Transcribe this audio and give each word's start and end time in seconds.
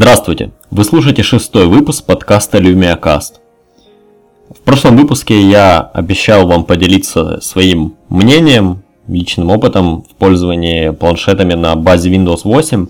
Здравствуйте! 0.00 0.52
Вы 0.70 0.84
слушаете 0.84 1.24
шестой 1.24 1.66
выпуск 1.66 2.06
подкаста 2.06 2.58
LumiaCast. 2.58 3.32
В 4.48 4.60
прошлом 4.60 4.96
выпуске 4.96 5.40
я 5.40 5.80
обещал 5.80 6.46
вам 6.46 6.62
поделиться 6.62 7.40
своим 7.40 7.96
мнением, 8.08 8.84
личным 9.08 9.50
опытом 9.50 10.04
в 10.04 10.14
пользовании 10.14 10.90
планшетами 10.90 11.54
на 11.54 11.74
базе 11.74 12.10
Windows 12.10 12.42
8, 12.44 12.86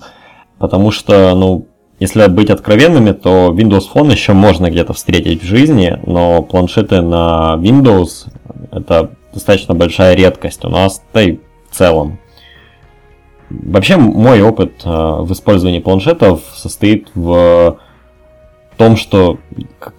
потому 0.58 0.90
что, 0.90 1.35
ну, 1.35 1.67
если 1.99 2.26
быть 2.26 2.51
откровенными, 2.51 3.13
то 3.13 3.54
Windows 3.56 3.85
Phone 3.90 4.13
еще 4.13 4.35
можно 4.35 4.71
где-то 4.71 4.93
встретить 4.93 5.43
в 5.43 5.47
жизни, 5.47 5.99
но 6.04 6.43
планшеты 6.43 7.01
на 7.01 7.56
Windows 7.59 8.27
это 8.71 9.13
достаточно 9.33 9.75
большая 9.75 10.15
редкость 10.15 10.63
у 10.67 10.69
нас, 10.69 11.01
да 11.15 11.22
и 11.22 11.38
в 11.71 11.75
целом. 11.75 12.19
Вообще 13.51 13.96
мой 13.96 14.42
опыт 14.42 14.83
э, 14.85 14.88
в 14.88 15.33
использовании 15.33 15.80
планшетов 15.80 16.42
состоит 16.55 17.09
в 17.15 17.79
том, 18.77 18.97
что 18.97 19.38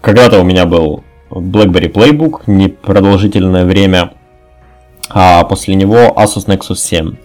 когда-то 0.01 0.39
у 0.39 0.43
меня 0.43 0.65
был 0.65 1.03
BlackBerry 1.31 1.91
Playbook 1.91 2.43
непродолжительное 2.47 3.65
время, 3.65 4.13
а 5.09 5.43
после 5.45 5.75
него 5.75 6.13
Asus 6.15 6.45
Nexus 6.47 6.75
7. 6.75 7.15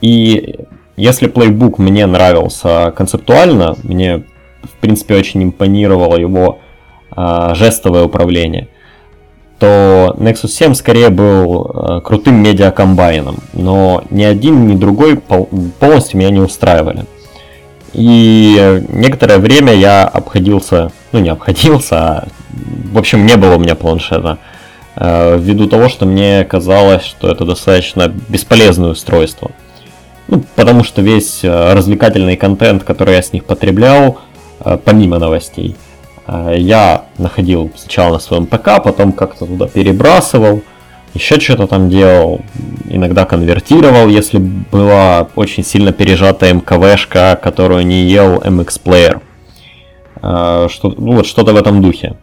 И 0.00 0.60
если 0.96 1.28
Playbook 1.28 1.74
мне 1.78 2.06
нравился 2.06 2.92
концептуально, 2.96 3.76
мне 3.82 4.24
в 4.62 4.76
принципе 4.80 5.16
очень 5.16 5.42
импонировало 5.42 6.16
его 6.16 6.60
э, 7.16 7.50
жестовое 7.54 8.04
управление– 8.04 8.68
то 9.60 10.16
Nexus 10.18 10.48
7 10.48 10.74
скорее 10.74 11.10
был 11.10 11.70
э, 11.70 12.00
крутым 12.02 12.42
медиакомбайном, 12.42 13.36
но 13.52 14.02
ни 14.10 14.24
один, 14.24 14.66
ни 14.66 14.74
другой 14.74 15.18
полностью 15.18 16.18
меня 16.18 16.30
не 16.30 16.40
устраивали. 16.40 17.04
И 17.92 18.82
некоторое 18.88 19.38
время 19.38 19.74
я 19.74 20.04
обходился, 20.04 20.90
ну 21.12 21.20
не 21.20 21.28
обходился, 21.28 21.96
а 21.98 22.28
в 22.92 22.98
общем 22.98 23.26
не 23.26 23.36
было 23.36 23.56
у 23.56 23.58
меня 23.58 23.74
планшета, 23.74 24.38
э, 24.96 25.38
ввиду 25.38 25.66
того, 25.66 25.90
что 25.90 26.06
мне 26.06 26.42
казалось, 26.44 27.04
что 27.04 27.28
это 27.30 27.44
достаточно 27.44 28.10
бесполезное 28.28 28.90
устройство. 28.90 29.50
Ну, 30.28 30.42
потому 30.56 30.84
что 30.84 31.02
весь 31.02 31.44
э, 31.44 31.74
развлекательный 31.74 32.36
контент, 32.36 32.82
который 32.82 33.14
я 33.14 33.22
с 33.22 33.34
них 33.34 33.44
потреблял, 33.44 34.18
помимо 34.84 35.18
новостей, 35.18 35.74
я 36.56 37.04
находил 37.18 37.70
сначала 37.76 38.14
на 38.14 38.18
своем 38.18 38.46
ПК, 38.46 38.82
потом 38.82 39.12
как-то 39.12 39.46
туда 39.46 39.66
перебрасывал, 39.66 40.62
еще 41.14 41.40
что-то 41.40 41.66
там 41.66 41.90
делал, 41.90 42.40
иногда 42.88 43.24
конвертировал, 43.24 44.08
если 44.08 44.38
была 44.38 45.28
очень 45.34 45.64
сильно 45.64 45.92
пережатая 45.92 46.54
МКВшка, 46.54 47.38
которую 47.42 47.84
не 47.84 48.04
ел 48.04 48.38
MX 48.38 48.80
Player. 48.84 49.20
Э, 50.22 50.68
что, 50.70 50.94
ну 50.96 51.14
вот 51.14 51.26
что-то 51.26 51.52
в 51.52 51.56
этом 51.56 51.82
духе. 51.82 52.16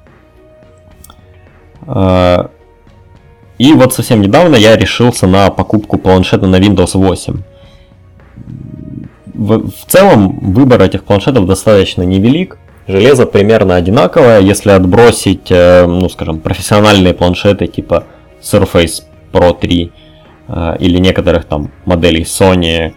Э, 1.85 2.47
и 3.57 3.73
вот 3.73 3.93
совсем 3.93 4.21
недавно 4.21 4.55
я 4.55 4.77
решился 4.77 5.27
на 5.27 5.49
покупку 5.49 5.97
планшета 5.97 6.47
на 6.47 6.57
Windows 6.57 6.91
8. 6.97 7.41
В, 9.33 9.69
в 9.69 9.85
целом 9.87 10.39
выбор 10.39 10.81
этих 10.81 11.03
планшетов 11.03 11.45
достаточно 11.45 12.03
невелик. 12.03 12.57
Железо 12.87 13.25
примерно 13.25 13.75
одинаковое, 13.75 14.39
если 14.39 14.69
отбросить, 14.69 15.51
э, 15.51 15.85
ну 15.85 16.07
скажем, 16.07 16.39
профессиональные 16.39 17.13
планшеты 17.13 17.67
типа 17.67 18.05
Surface 18.41 19.03
Pro 19.33 19.57
3 19.59 19.91
э, 20.47 20.75
или 20.79 20.97
некоторых 20.97 21.45
там 21.45 21.69
моделей 21.85 22.23
Sony. 22.23 22.93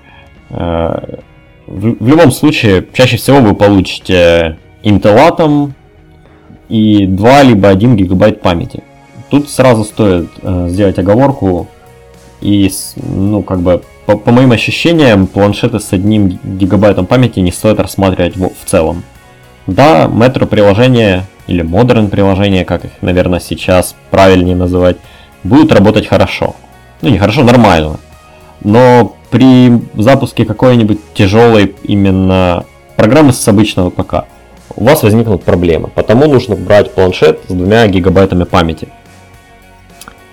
Э, 0.50 1.16
в 1.66 2.08
любом 2.08 2.30
случае, 2.30 2.86
чаще 2.92 3.16
всего 3.16 3.40
вы 3.40 3.54
получите 3.54 4.58
Intel 4.84 5.28
Atom 5.28 5.72
и 6.68 7.06
2 7.06 7.42
либо 7.42 7.68
1 7.68 7.96
гигабайт 7.96 8.42
памяти. 8.42 8.84
Тут 9.28 9.48
сразу 9.48 9.84
стоит 9.84 10.28
сделать 10.42 10.98
оговорку 10.98 11.68
и, 12.40 12.68
ну, 12.96 13.42
как 13.44 13.60
бы, 13.60 13.82
по, 14.06 14.16
по 14.16 14.32
моим 14.32 14.50
ощущениям, 14.50 15.28
планшеты 15.28 15.78
с 15.78 15.92
одним 15.92 16.40
гигабайтом 16.42 17.06
памяти 17.06 17.38
не 17.38 17.52
стоит 17.52 17.78
рассматривать 17.78 18.36
в, 18.36 18.48
в 18.48 18.64
целом. 18.64 19.04
Да, 19.66 20.06
метро 20.06 20.46
приложения 20.46 21.26
или 21.46 21.62
модерн 21.62 22.08
приложения, 22.08 22.64
как 22.64 22.84
их, 22.84 22.92
наверное, 23.00 23.40
сейчас 23.40 23.94
правильнее 24.10 24.56
называть, 24.56 24.96
будут 25.42 25.72
работать 25.72 26.06
хорошо. 26.06 26.56
Ну, 27.02 27.08
не 27.08 27.18
хорошо, 27.18 27.42
нормально. 27.42 27.98
Но 28.62 29.16
при 29.30 29.72
запуске 29.94 30.44
какой-нибудь 30.44 31.00
тяжелой 31.14 31.74
именно 31.82 32.64
программы 32.96 33.32
с 33.32 33.48
обычного 33.48 33.90
ПК 33.90 34.26
у 34.76 34.84
вас 34.84 35.02
возникнут 35.02 35.44
проблемы. 35.44 35.88
Потому 35.88 36.26
нужно 36.26 36.56
брать 36.56 36.92
планшет 36.94 37.40
с 37.48 37.52
двумя 37.52 37.86
гигабайтами 37.86 38.44
памяти. 38.44 38.88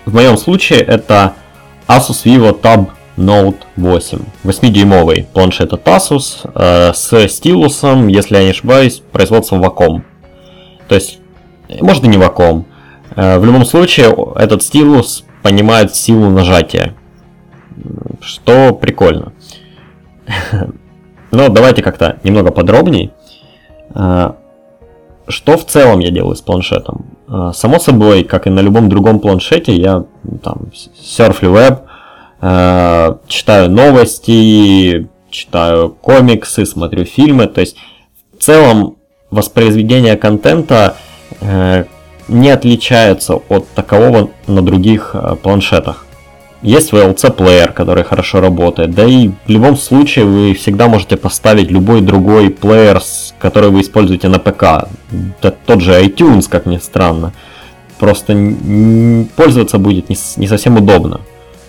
В 0.04 0.14
моем 0.14 0.36
случае 0.36 0.80
это 0.80 1.34
Asus 1.86 2.24
Vivo 2.24 2.58
Tab 2.58 2.88
Note 3.18 3.56
8. 3.76 4.18
8-дюймовый 4.44 5.26
планшет 5.32 5.72
от 5.72 5.84
Asus 5.88 6.48
э, 6.54 6.92
с 6.94 7.28
стилусом, 7.28 8.06
если 8.06 8.36
я 8.36 8.44
не 8.44 8.50
ошибаюсь, 8.50 9.02
производством 9.10 9.62
Wacom. 9.64 10.02
То 10.86 10.94
есть, 10.94 11.18
может 11.80 12.04
и 12.04 12.08
не 12.08 12.16
Wacom. 12.16 12.64
Э, 13.16 13.38
в 13.38 13.44
любом 13.44 13.64
случае, 13.64 14.14
этот 14.36 14.62
стилус 14.62 15.24
понимает 15.42 15.96
силу 15.96 16.30
нажатия. 16.30 16.94
Что 18.20 18.72
прикольно. 18.72 19.32
Но 21.32 21.48
давайте 21.48 21.82
как-то 21.82 22.20
немного 22.22 22.52
подробней. 22.52 23.12
Э, 23.96 24.34
что 25.26 25.58
в 25.58 25.66
целом 25.66 25.98
я 25.98 26.10
делаю 26.10 26.36
с 26.36 26.40
планшетом? 26.40 27.06
Э, 27.26 27.50
само 27.52 27.80
собой, 27.80 28.22
как 28.22 28.46
и 28.46 28.50
на 28.50 28.60
любом 28.60 28.88
другом 28.88 29.18
планшете, 29.18 29.74
я 29.74 30.04
там 30.40 30.70
серфлю 31.02 31.50
веб, 31.50 31.87
э, 32.40 33.14
читаю 33.26 33.70
новости, 33.70 35.08
читаю 35.30 35.90
комиксы, 35.90 36.66
смотрю 36.66 37.04
фильмы. 37.04 37.46
То 37.46 37.60
есть 37.60 37.76
в 38.38 38.42
целом 38.42 38.96
воспроизведение 39.30 40.16
контента 40.16 40.96
э, 41.40 41.84
не 42.28 42.50
отличается 42.50 43.34
от 43.34 43.68
такового 43.70 44.30
на 44.46 44.62
других 44.62 45.10
э, 45.14 45.36
планшетах. 45.42 46.04
Есть 46.60 46.92
VLC-плеер, 46.92 47.72
который 47.72 48.02
хорошо 48.02 48.40
работает, 48.40 48.90
да 48.90 49.04
и 49.04 49.28
в 49.28 49.48
любом 49.48 49.76
случае 49.76 50.24
вы 50.24 50.54
всегда 50.54 50.88
можете 50.88 51.16
поставить 51.16 51.70
любой 51.70 52.00
другой 52.00 52.50
плеер, 52.50 53.00
который 53.38 53.70
вы 53.70 53.82
используете 53.82 54.28
на 54.28 54.40
ПК. 54.40 54.88
Это 55.40 55.54
тот 55.66 55.80
же 55.80 55.92
iTunes, 55.92 56.48
как 56.48 56.66
ни 56.66 56.78
странно. 56.78 57.32
Просто 58.00 58.32
пользоваться 59.36 59.78
будет 59.78 60.08
не 60.08 60.46
совсем 60.48 60.76
удобно. 60.76 61.20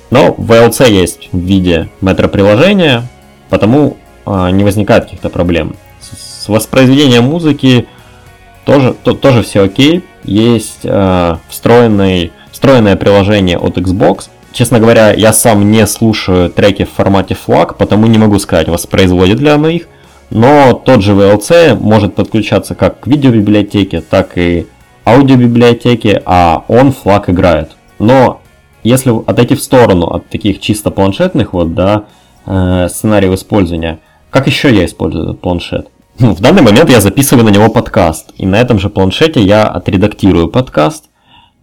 Но 0.09 0.35
VLC 0.37 0.89
есть 0.89 1.29
в 1.31 1.37
виде 1.37 1.89
метро-приложения, 2.01 3.03
потому 3.49 3.97
а, 4.25 4.49
не 4.51 4.63
возникает 4.63 5.05
каких-то 5.05 5.29
проблем. 5.29 5.75
С, 6.01 6.47
воспроизведением 6.47 7.25
музыки 7.25 7.87
тоже, 8.65 8.95
то, 9.03 9.13
тоже 9.13 9.43
все 9.43 9.63
окей. 9.63 10.03
Есть 10.23 10.81
э, 10.83 11.35
встроенный, 11.47 12.31
встроенное 12.51 12.95
приложение 12.95 13.57
от 13.57 13.77
Xbox. 13.77 14.29
Честно 14.51 14.79
говоря, 14.79 15.13
я 15.13 15.31
сам 15.31 15.71
не 15.71 15.85
слушаю 15.85 16.49
треки 16.49 16.85
в 16.85 16.91
формате 16.91 17.37
FLAC, 17.47 17.75
потому 17.77 18.07
не 18.07 18.17
могу 18.17 18.39
сказать, 18.39 18.67
воспроизводит 18.67 19.39
ли 19.39 19.49
оно 19.49 19.69
их. 19.69 19.87
Но 20.31 20.73
тот 20.73 21.01
же 21.01 21.13
VLC 21.13 21.75
может 21.75 22.15
подключаться 22.15 22.75
как 22.75 23.01
к 23.01 23.07
видеобиблиотеке, 23.07 24.01
так 24.01 24.37
и 24.37 24.67
аудиобиблиотеке, 25.05 26.21
а 26.25 26.63
он 26.67 26.89
FLAC 26.89 27.31
играет. 27.31 27.71
Но 27.97 28.41
если 28.83 29.13
отойти 29.25 29.55
в 29.55 29.61
сторону 29.61 30.07
от 30.07 30.27
таких 30.29 30.59
чисто 30.59 30.91
планшетных 30.91 31.53
вот, 31.53 31.73
да, 31.73 32.05
э, 32.45 32.87
сценариев 32.89 33.33
использования, 33.33 33.99
как 34.29 34.47
еще 34.47 34.73
я 34.73 34.85
использую 34.85 35.25
этот 35.25 35.41
планшет? 35.41 35.89
Ну, 36.19 36.35
в 36.35 36.41
данный 36.41 36.61
момент 36.61 36.89
я 36.89 36.99
записываю 36.99 37.45
на 37.45 37.49
него 37.49 37.69
подкаст, 37.69 38.31
и 38.37 38.45
на 38.45 38.59
этом 38.59 38.77
же 38.77 38.89
планшете 38.89 39.41
я 39.41 39.67
отредактирую 39.67 40.49
подкаст 40.49 41.05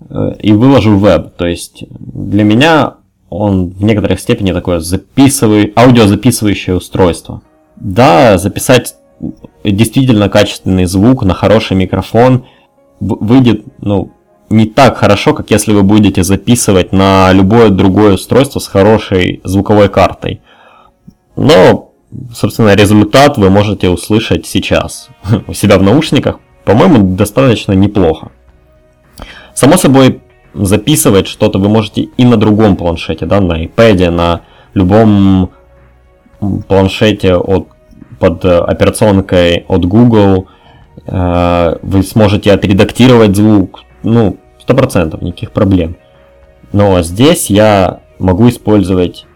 э, 0.08 0.36
и 0.40 0.52
выложу 0.52 0.96
веб. 0.96 1.36
То 1.36 1.46
есть 1.46 1.84
для 1.90 2.42
меня 2.42 2.94
он 3.28 3.70
в 3.70 3.84
некоторой 3.84 4.18
степени 4.18 4.52
такое 4.52 4.80
записываю, 4.80 5.72
аудиозаписывающее 5.76 6.76
устройство. 6.76 7.42
Да, 7.76 8.38
записать 8.38 8.96
действительно 9.64 10.28
качественный 10.28 10.86
звук 10.86 11.22
на 11.22 11.34
хороший 11.34 11.76
микрофон 11.76 12.46
выйдет, 13.00 13.64
ну, 13.80 14.12
не 14.48 14.66
так 14.66 14.98
хорошо, 14.98 15.34
как 15.34 15.50
если 15.50 15.72
вы 15.72 15.82
будете 15.82 16.22
записывать 16.22 16.92
на 16.92 17.32
любое 17.32 17.70
другое 17.70 18.14
устройство 18.14 18.60
с 18.60 18.68
хорошей 18.68 19.40
звуковой 19.44 19.88
картой. 19.88 20.40
Но, 21.36 21.92
собственно, 22.32 22.74
результат 22.74 23.38
вы 23.38 23.50
можете 23.50 23.88
услышать 23.88 24.46
сейчас 24.46 25.08
у 25.46 25.52
себя 25.52 25.78
в 25.78 25.82
наушниках. 25.82 26.38
По-моему, 26.64 27.16
достаточно 27.16 27.72
неплохо. 27.72 28.30
Само 29.54 29.76
собой, 29.76 30.20
записывать 30.54 31.26
что-то 31.26 31.58
вы 31.58 31.68
можете 31.68 32.02
и 32.02 32.24
на 32.24 32.36
другом 32.36 32.76
планшете, 32.76 33.26
да, 33.26 33.40
на 33.40 33.64
iPad, 33.64 34.10
на 34.10 34.40
любом 34.74 35.50
планшете 36.68 37.36
от 37.36 37.68
под 38.18 38.44
операционкой 38.44 39.66
от 39.68 39.84
Google, 39.84 40.48
вы 41.06 42.02
сможете 42.02 42.52
отредактировать 42.52 43.36
звук, 43.36 43.82
ну, 44.06 44.36
100%, 44.66 45.22
никаких 45.22 45.52
проблем. 45.52 45.96
Но 46.72 47.02
здесь 47.02 47.50
я 47.50 48.00
могу 48.18 48.48
использовать 48.48 49.26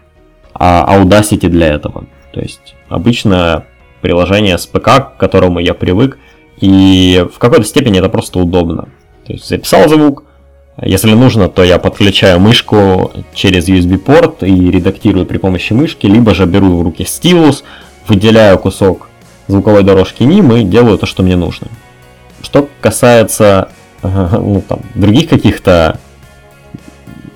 а, 0.53 0.97
Audacity 0.97 1.47
для 1.47 1.67
этого. 1.67 2.05
То 2.33 2.39
есть 2.39 2.75
обычно 2.89 3.65
приложение 4.01 4.57
с 4.57 4.65
ПК, 4.65 4.85
к 4.85 5.17
которому 5.17 5.59
я 5.59 5.73
привык, 5.73 6.17
и 6.59 7.25
в 7.33 7.37
какой-то 7.37 7.63
степени 7.63 7.99
это 7.99 8.09
просто 8.09 8.39
удобно. 8.39 8.89
То 9.25 9.33
есть 9.33 9.47
записал 9.47 9.87
звук, 9.89 10.23
если 10.81 11.13
нужно, 11.13 11.49
то 11.49 11.63
я 11.63 11.77
подключаю 11.77 12.39
мышку 12.39 13.11
через 13.33 13.67
USB-порт 13.67 14.43
и 14.43 14.71
редактирую 14.71 15.25
при 15.25 15.37
помощи 15.37 15.73
мышки, 15.73 16.07
либо 16.07 16.33
же 16.33 16.45
беру 16.45 16.77
в 16.77 16.81
руки 16.81 17.05
стилус, 17.05 17.63
выделяю 18.07 18.57
кусок 18.57 19.09
звуковой 19.47 19.83
дорожки 19.83 20.23
NIM 20.23 20.61
и 20.61 20.63
делаю 20.63 20.97
то, 20.97 21.05
что 21.05 21.23
мне 21.23 21.35
нужно. 21.35 21.67
Что 22.41 22.67
касается 22.79 23.69
ну, 24.31 24.63
там, 24.67 24.79
других 24.95 25.29
каких-то 25.29 25.97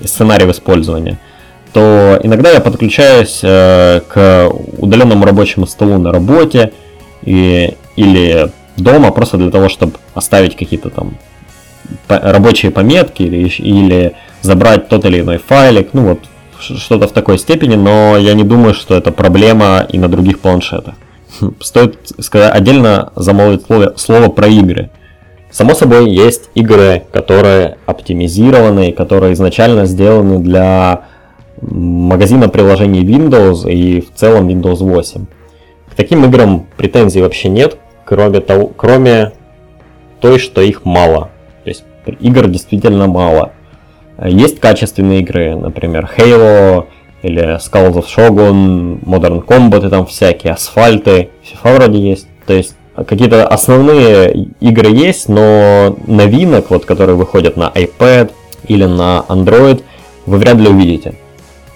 сценариев 0.04 0.50
использования, 0.50 1.18
то 1.74 2.20
иногда 2.24 2.52
я 2.52 2.62
подключаюсь 2.62 3.40
э, 3.44 4.02
к 4.08 4.50
удаленному 4.78 5.26
рабочему 5.26 5.68
столу 5.68 5.98
на 5.98 6.12
работе 6.12 6.72
и, 7.24 7.76
или 7.96 8.52
дома 8.78 9.12
просто 9.12 9.38
для 9.38 9.52
того, 9.52 9.70
чтобы 9.70 9.94
оставить 10.14 10.56
какие-то 10.56 10.90
там 10.90 11.18
рабочие 12.08 12.72
пометки 12.72 13.24
или, 13.24 13.48
или 13.48 14.16
забрать 14.42 14.90
тот 14.90 15.06
или 15.06 15.22
иной 15.22 15.38
файлик, 15.38 15.90
ну 15.94 16.10
вот 16.10 16.20
что-то 16.60 17.08
в 17.08 17.12
такой 17.12 17.38
степени, 17.38 17.76
но 17.76 18.18
я 18.18 18.34
не 18.34 18.44
думаю, 18.44 18.74
что 18.74 18.96
это 18.96 19.12
проблема 19.12 19.86
и 19.90 19.98
на 19.98 20.08
других 20.08 20.40
планшетах. 20.40 20.96
Стоит 21.60 21.98
сказать, 22.20 22.54
отдельно 22.54 23.12
замолвить 23.16 23.66
слово, 23.66 23.94
слово 23.98 24.30
про 24.30 24.48
игры. 24.48 24.90
Само 25.56 25.74
собой, 25.74 26.10
есть 26.10 26.50
игры, 26.54 27.04
которые 27.14 27.78
оптимизированы, 27.86 28.92
которые 28.92 29.32
изначально 29.32 29.86
сделаны 29.86 30.40
для 30.40 31.06
магазина 31.62 32.50
приложений 32.50 33.06
Windows 33.06 33.72
и 33.72 34.02
в 34.02 34.14
целом 34.14 34.50
Windows 34.50 34.84
8. 34.84 35.26
К 35.90 35.96
таким 35.96 36.26
играм 36.26 36.66
претензий 36.76 37.22
вообще 37.22 37.48
нет, 37.48 37.78
кроме, 38.04 38.42
того, 38.42 38.68
кроме 38.76 39.32
той, 40.20 40.40
что 40.40 40.60
их 40.60 40.84
мало. 40.84 41.30
То 41.64 41.70
есть 41.70 41.86
игр 42.20 42.48
действительно 42.48 43.08
мало. 43.08 43.54
Есть 44.22 44.60
качественные 44.60 45.22
игры, 45.22 45.56
например, 45.56 46.12
Halo 46.18 46.88
или 47.22 47.56
Skulls 47.60 47.94
of 47.94 48.08
Shogun, 48.14 49.00
Modern 49.06 49.42
Combat 49.46 49.88
и 49.88 49.90
там 49.90 50.06
всякие, 50.06 50.52
асфальты, 50.52 51.30
FIFA 51.46 51.76
вроде 51.78 52.00
есть. 52.00 52.28
То 52.46 52.52
есть 52.52 52.76
какие-то 53.04 53.48
основные 53.48 54.50
игры 54.60 54.90
есть, 54.90 55.28
но 55.30 55.98
новинок, 56.08 56.70
вот, 56.70 56.86
которые 56.86 57.16
выходят 57.16 57.58
на 57.58 57.72
iPad 57.74 58.32
или 58.68 58.86
на 58.86 59.26
Android, 59.28 59.84
вы 60.26 60.38
вряд 60.38 60.58
ли 60.58 60.68
увидите. 60.68 61.16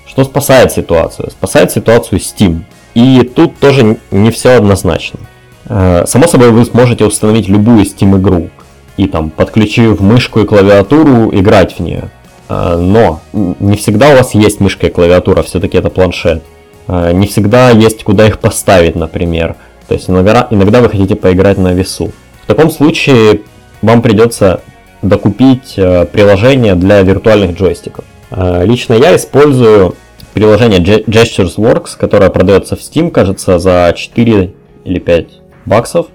Что 0.07 0.23
спасает 0.23 0.71
ситуацию? 0.71 1.29
Спасает 1.31 1.71
ситуацию 1.71 2.19
Steam. 2.19 2.61
И 2.95 3.21
тут 3.35 3.57
тоже 3.59 3.97
не 4.11 4.31
все 4.31 4.55
однозначно. 4.55 5.19
Э, 5.65 6.05
само 6.07 6.27
собой, 6.27 6.51
вы 6.51 6.65
сможете 6.65 7.05
установить 7.05 7.47
любую 7.47 7.83
Steam 7.83 8.17
игру 8.17 8.49
и 8.97 9.07
там, 9.07 9.29
подключив 9.29 9.99
мышку 10.01 10.41
и 10.41 10.45
клавиатуру, 10.45 11.29
играть 11.33 11.75
в 11.77 11.79
нее. 11.79 12.09
Э, 12.49 12.75
но 12.77 13.21
не 13.33 13.77
всегда 13.77 14.09
у 14.09 14.17
вас 14.17 14.33
есть 14.33 14.59
мышка 14.59 14.87
и 14.87 14.89
клавиатура, 14.89 15.43
все-таки 15.43 15.77
это 15.77 15.89
планшет. 15.89 16.43
Э, 16.87 17.11
не 17.13 17.27
всегда 17.27 17.69
есть 17.69 18.03
куда 18.03 18.27
их 18.27 18.39
поставить, 18.39 18.95
например. 18.95 19.55
То 19.89 19.95
есть 19.95 20.09
иногда, 20.09 20.47
иногда 20.49 20.79
вы 20.79 20.89
хотите 20.89 21.15
поиграть 21.15 21.57
на 21.57 21.73
весу. 21.73 22.11
В 22.43 22.47
таком 22.47 22.71
случае 22.71 23.41
вам 23.81 24.01
придется 24.01 24.61
докупить 25.01 25.73
приложение 25.75 26.75
для 26.75 27.01
виртуальных 27.01 27.57
джойстиков. 27.57 28.05
Лично 28.31 28.93
я 28.93 29.15
использую 29.15 29.95
приложение 30.33 30.79
Gestures 30.79 31.55
Works, 31.57 31.97
которое 31.97 32.29
продается 32.29 32.75
в 32.75 32.79
Steam, 32.79 33.11
кажется, 33.11 33.59
за 33.59 33.93
4 33.95 34.53
или 34.85 34.99
5 34.99 35.27
баксов. 35.65 36.07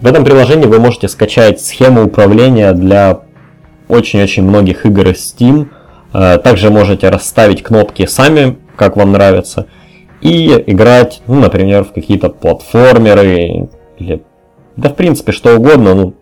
В 0.00 0.06
этом 0.06 0.24
приложении 0.24 0.66
вы 0.66 0.80
можете 0.80 1.08
скачать 1.08 1.60
схему 1.60 2.04
управления 2.04 2.72
для 2.72 3.20
очень-очень 3.88 4.42
многих 4.42 4.86
игр 4.86 5.08
из 5.08 5.34
Steam. 5.34 5.68
Э, 6.12 6.38
также 6.38 6.70
можете 6.70 7.08
расставить 7.08 7.62
кнопки 7.62 8.06
сами, 8.06 8.58
как 8.76 8.96
вам 8.96 9.12
нравится, 9.12 9.66
и 10.24 10.64
играть, 10.66 11.22
ну, 11.28 11.38
например, 11.38 11.84
в 11.84 11.92
какие-то 11.92 12.30
платформеры 12.30 13.68
или 13.98 14.22
да, 14.76 14.88
в 14.88 14.96
принципе, 14.96 15.30
что 15.30 15.54
угодно. 15.54 15.94
Ну, 15.94 16.14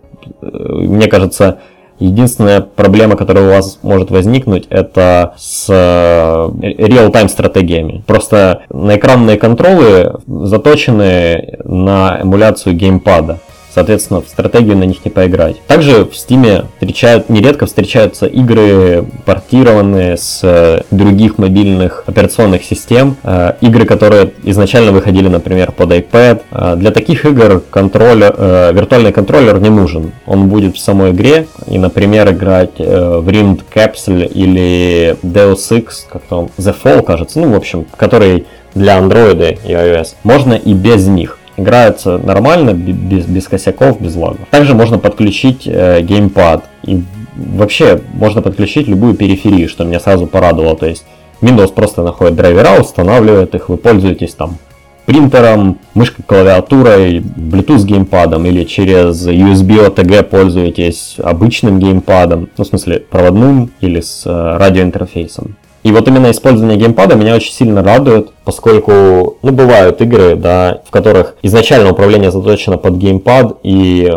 э, 0.43 0.47
мне 0.47 1.09
кажется, 1.09 1.61
Единственная 2.03 2.61
проблема, 2.61 3.17
которая 3.17 3.47
у 3.47 3.51
вас 3.51 3.79
может 3.83 4.11
возникнуть, 4.11 4.67
это 4.71 5.35
с 5.39 5.69
э, 5.69 5.73
real-time 5.73 7.29
стратегиями. 7.29 8.03
Просто 8.09 8.63
на 8.71 8.97
экранные 8.97 9.37
контролы 9.37 10.15
заточены 10.27 11.59
на 11.63 12.19
эмуляцию 12.21 12.75
геймпада. 12.75 13.39
Соответственно, 13.75 14.21
в 14.21 14.29
стратегию 14.29 14.77
на 14.77 14.85
них 14.85 15.05
не 15.05 15.11
поиграть. 15.11 15.61
Также 15.67 16.05
в 16.05 16.11
Steam 16.11 16.67
встречают, 16.75 17.31
нередко 17.31 17.67
встречаются 17.67 18.27
игры, 18.27 19.05
портированные 19.25 20.17
с 20.17 20.41
э, 20.43 20.83
других 20.91 21.39
мобильных 21.39 22.05
операционных 22.07 22.65
систем. 22.65 23.17
Э, 23.23 23.55
игры, 23.61 23.87
которые 23.87 24.33
изначально 24.45 24.93
выходили, 24.93 25.29
например, 25.29 25.73
под 25.73 25.91
iPad. 25.93 26.43
Э, 26.51 26.77
для 26.77 26.91
таких 26.91 27.25
игр 27.25 27.63
контроллер, 27.71 28.33
виртуальный 28.75 29.13
контроллер 29.13 29.59
не 29.61 29.71
нужен. 29.71 30.13
Он 30.27 30.49
будет 30.49 30.77
в 30.77 30.79
самой 30.79 31.13
игре. 31.13 31.47
И, 31.67 31.79
например, 31.79 32.31
играть 32.31 32.79
в 32.79 33.29
Rimmed 33.29 33.63
Capsule 33.75 34.27
или 34.27 35.17
Deus 35.23 35.71
Ex, 35.71 35.87
как 36.11 36.23
там, 36.23 36.51
The 36.59 36.75
Fall, 36.83 37.03
кажется. 37.03 37.41
Ну, 37.41 37.53
в 37.53 37.57
общем, 37.57 37.87
который 37.97 38.47
для 38.75 38.99
Android 38.99 39.59
и 39.67 39.73
iOS. 39.73 40.15
Можно 40.25 40.55
и 40.55 40.75
без 40.75 41.07
них 41.07 41.39
играется 41.57 42.19
нормально, 42.19 42.73
без, 42.73 43.27
без 43.27 43.49
косяков, 43.49 44.01
без 44.01 44.15
лагов. 44.17 44.49
Также 44.51 44.75
можно 44.75 44.99
подключить 44.99 45.63
э, 45.67 46.01
геймпад. 46.03 46.65
И 46.85 47.03
вообще 47.37 48.01
можно 48.15 48.43
подключить 48.43 48.89
любую 48.89 49.15
периферию, 49.15 49.69
что 49.69 49.85
меня 49.85 50.01
сразу 50.01 50.27
порадовало. 50.27 50.77
То 50.77 50.87
есть 50.87 51.05
Windows 51.41 51.73
просто 51.73 52.03
находит 52.03 52.37
драйвера, 52.37 52.81
устанавливает 52.81 53.55
их, 53.55 53.69
вы 53.69 53.77
пользуетесь 53.77 54.35
там 54.35 54.59
принтером, 55.07 55.79
мышкой, 55.95 56.25
клавиатурой, 56.25 57.19
Bluetooth 57.19 57.85
геймпадом 57.85 58.47
или 58.47 58.65
через 58.65 59.27
USB 59.27 59.85
OTG 59.89 60.23
пользуетесь 60.23 61.17
обычным 61.19 61.81
геймпадом, 61.81 62.49
ну 62.57 62.65
в 62.65 62.67
смысле 62.67 63.01
проводным 63.01 63.73
или 63.81 64.01
с 64.01 64.23
э, 64.27 64.57
радиоинтерфейсом. 64.59 65.57
И 65.83 65.91
вот 65.91 66.07
именно 66.07 66.31
использование 66.31 66.79
геймпада 66.79 67.17
меня 67.17 67.35
очень 67.35 67.53
сильно 67.53 67.83
радует, 67.83 68.31
поскольку, 68.45 69.39
ну, 69.43 69.51
бывают 69.53 70.01
игры, 70.01 70.37
да, 70.37 70.81
в 70.87 70.91
которых 70.91 71.37
изначально 71.43 71.91
управление 71.91 72.31
заточено 72.31 72.79
под 72.79 72.95
геймпад, 72.99 73.59
и 73.65 74.11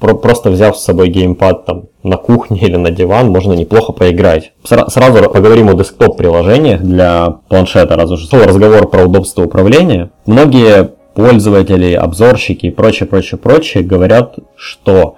про- 0.00 0.14
просто 0.14 0.50
взяв 0.50 0.76
с 0.76 0.82
собой 0.82 1.08
геймпад 1.08 1.66
там 1.66 1.82
на 2.02 2.16
кухне 2.16 2.58
или 2.60 2.76
на 2.76 2.90
диван, 2.90 3.28
можно 3.30 3.52
неплохо 3.52 3.92
поиграть. 3.92 4.52
Сра- 4.68 4.90
сразу 4.90 5.22
поговорим 5.30 5.68
о 5.68 5.74
десктоп-приложениях 5.74 6.80
для 6.80 7.36
планшета, 7.48 7.94
раз 7.96 8.10
уже 8.10 8.26
разговор 8.44 8.88
про 8.90 9.04
удобство 9.04 9.44
управления. 9.44 10.10
Многие 10.26 10.90
пользователи, 11.14 11.92
обзорщики 11.92 12.66
и 12.66 12.70
прочее, 12.70 13.06
прочее, 13.06 13.38
прочее 13.38 13.84
говорят, 13.84 14.34
что 14.56 15.16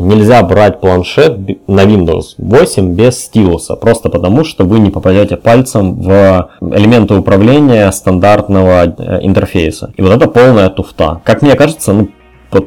нельзя 0.00 0.42
брать 0.42 0.80
планшет 0.80 1.38
на 1.66 1.84
Windows 1.84 2.34
8 2.38 2.94
без 2.94 3.18
стилуса, 3.18 3.76
просто 3.76 4.08
потому 4.08 4.44
что 4.44 4.64
вы 4.64 4.78
не 4.78 4.90
попадете 4.90 5.36
пальцем 5.36 5.94
в 5.94 6.50
элементы 6.60 7.14
управления 7.14 7.90
стандартного 7.90 8.84
э, 8.84 9.18
интерфейса. 9.22 9.92
И 9.96 10.02
вот 10.02 10.12
это 10.12 10.28
полная 10.28 10.68
туфта. 10.68 11.20
Как 11.24 11.42
мне 11.42 11.54
кажется, 11.54 11.92
ну, 11.92 12.08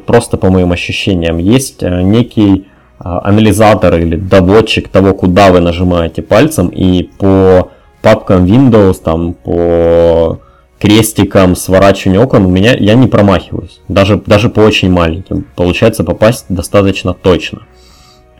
просто 0.06 0.36
по 0.36 0.50
моим 0.50 0.72
ощущениям, 0.72 1.38
есть 1.38 1.82
э, 1.82 2.02
некий 2.02 2.66
э, 2.98 3.04
анализатор 3.04 3.96
или 3.96 4.16
доводчик 4.16 4.88
того, 4.88 5.14
куда 5.14 5.50
вы 5.50 5.60
нажимаете 5.60 6.22
пальцем, 6.22 6.68
и 6.68 7.04
по 7.18 7.70
папкам 8.02 8.44
Windows, 8.44 8.96
там, 9.02 9.34
по 9.34 10.40
крестиком 10.80 11.54
сворачивания 11.54 12.20
окон 12.20 12.46
у 12.46 12.48
меня 12.48 12.74
я 12.74 12.94
не 12.94 13.06
промахиваюсь. 13.06 13.80
Даже, 13.88 14.16
даже 14.16 14.48
по 14.48 14.60
очень 14.60 14.90
маленьким. 14.90 15.46
Получается 15.54 16.04
попасть 16.04 16.46
достаточно 16.48 17.12
точно. 17.12 17.60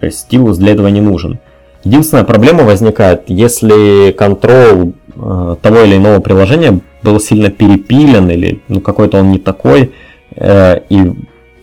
То 0.00 0.06
есть 0.06 0.20
стилус 0.20 0.56
для 0.56 0.73
этого 0.73 0.88
не 0.88 1.02
нужен. 1.02 1.38
Единственная 1.85 2.25
проблема 2.25 2.64
возникает, 2.64 3.25
если 3.28 4.12
контроль 4.12 4.92
э, 5.14 5.56
того 5.61 5.80
или 5.82 5.97
иного 5.97 6.20
приложения 6.20 6.80
был 7.02 7.20
сильно 7.20 7.50
перепилен 7.50 8.30
или 8.30 8.62
ну, 8.68 8.80
какой-то 8.80 9.18
он 9.18 9.30
не 9.30 9.38
такой, 9.38 9.92
э, 10.37 10.80
и 10.88 11.12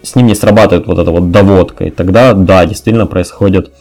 с 0.03 0.15
ним 0.15 0.27
не 0.27 0.35
срабатывает 0.35 0.87
вот 0.87 0.99
эта 0.99 1.11
вот 1.11 1.31
доводка, 1.31 1.85
и 1.85 1.91
тогда, 1.91 2.33
да, 2.33 2.65
действительно 2.65 3.05
происходят 3.05 3.71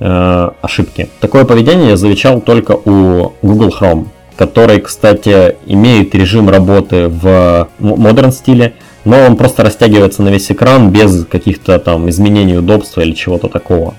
э, 0.00 0.50
ошибки. 0.60 1.08
Такое 1.20 1.44
поведение 1.44 1.90
я 1.90 1.96
замечал 1.96 2.40
только 2.40 2.72
у 2.72 3.32
Google 3.42 3.68
Chrome. 3.68 4.06
Который, 4.38 4.80
кстати, 4.80 5.56
имеет 5.66 6.14
режим 6.14 6.48
работы 6.48 7.08
в 7.08 7.68
модерн 7.80 8.30
стиле, 8.30 8.74
но 9.04 9.18
он 9.26 9.36
просто 9.36 9.64
растягивается 9.64 10.22
на 10.22 10.28
весь 10.28 10.50
экран 10.52 10.90
без 10.90 11.26
каких-то 11.26 11.78
там 11.80 12.08
изменений 12.08 12.56
удобства 12.56 13.00
или 13.00 13.12
чего-то 13.12 13.48
такого. 13.48 13.94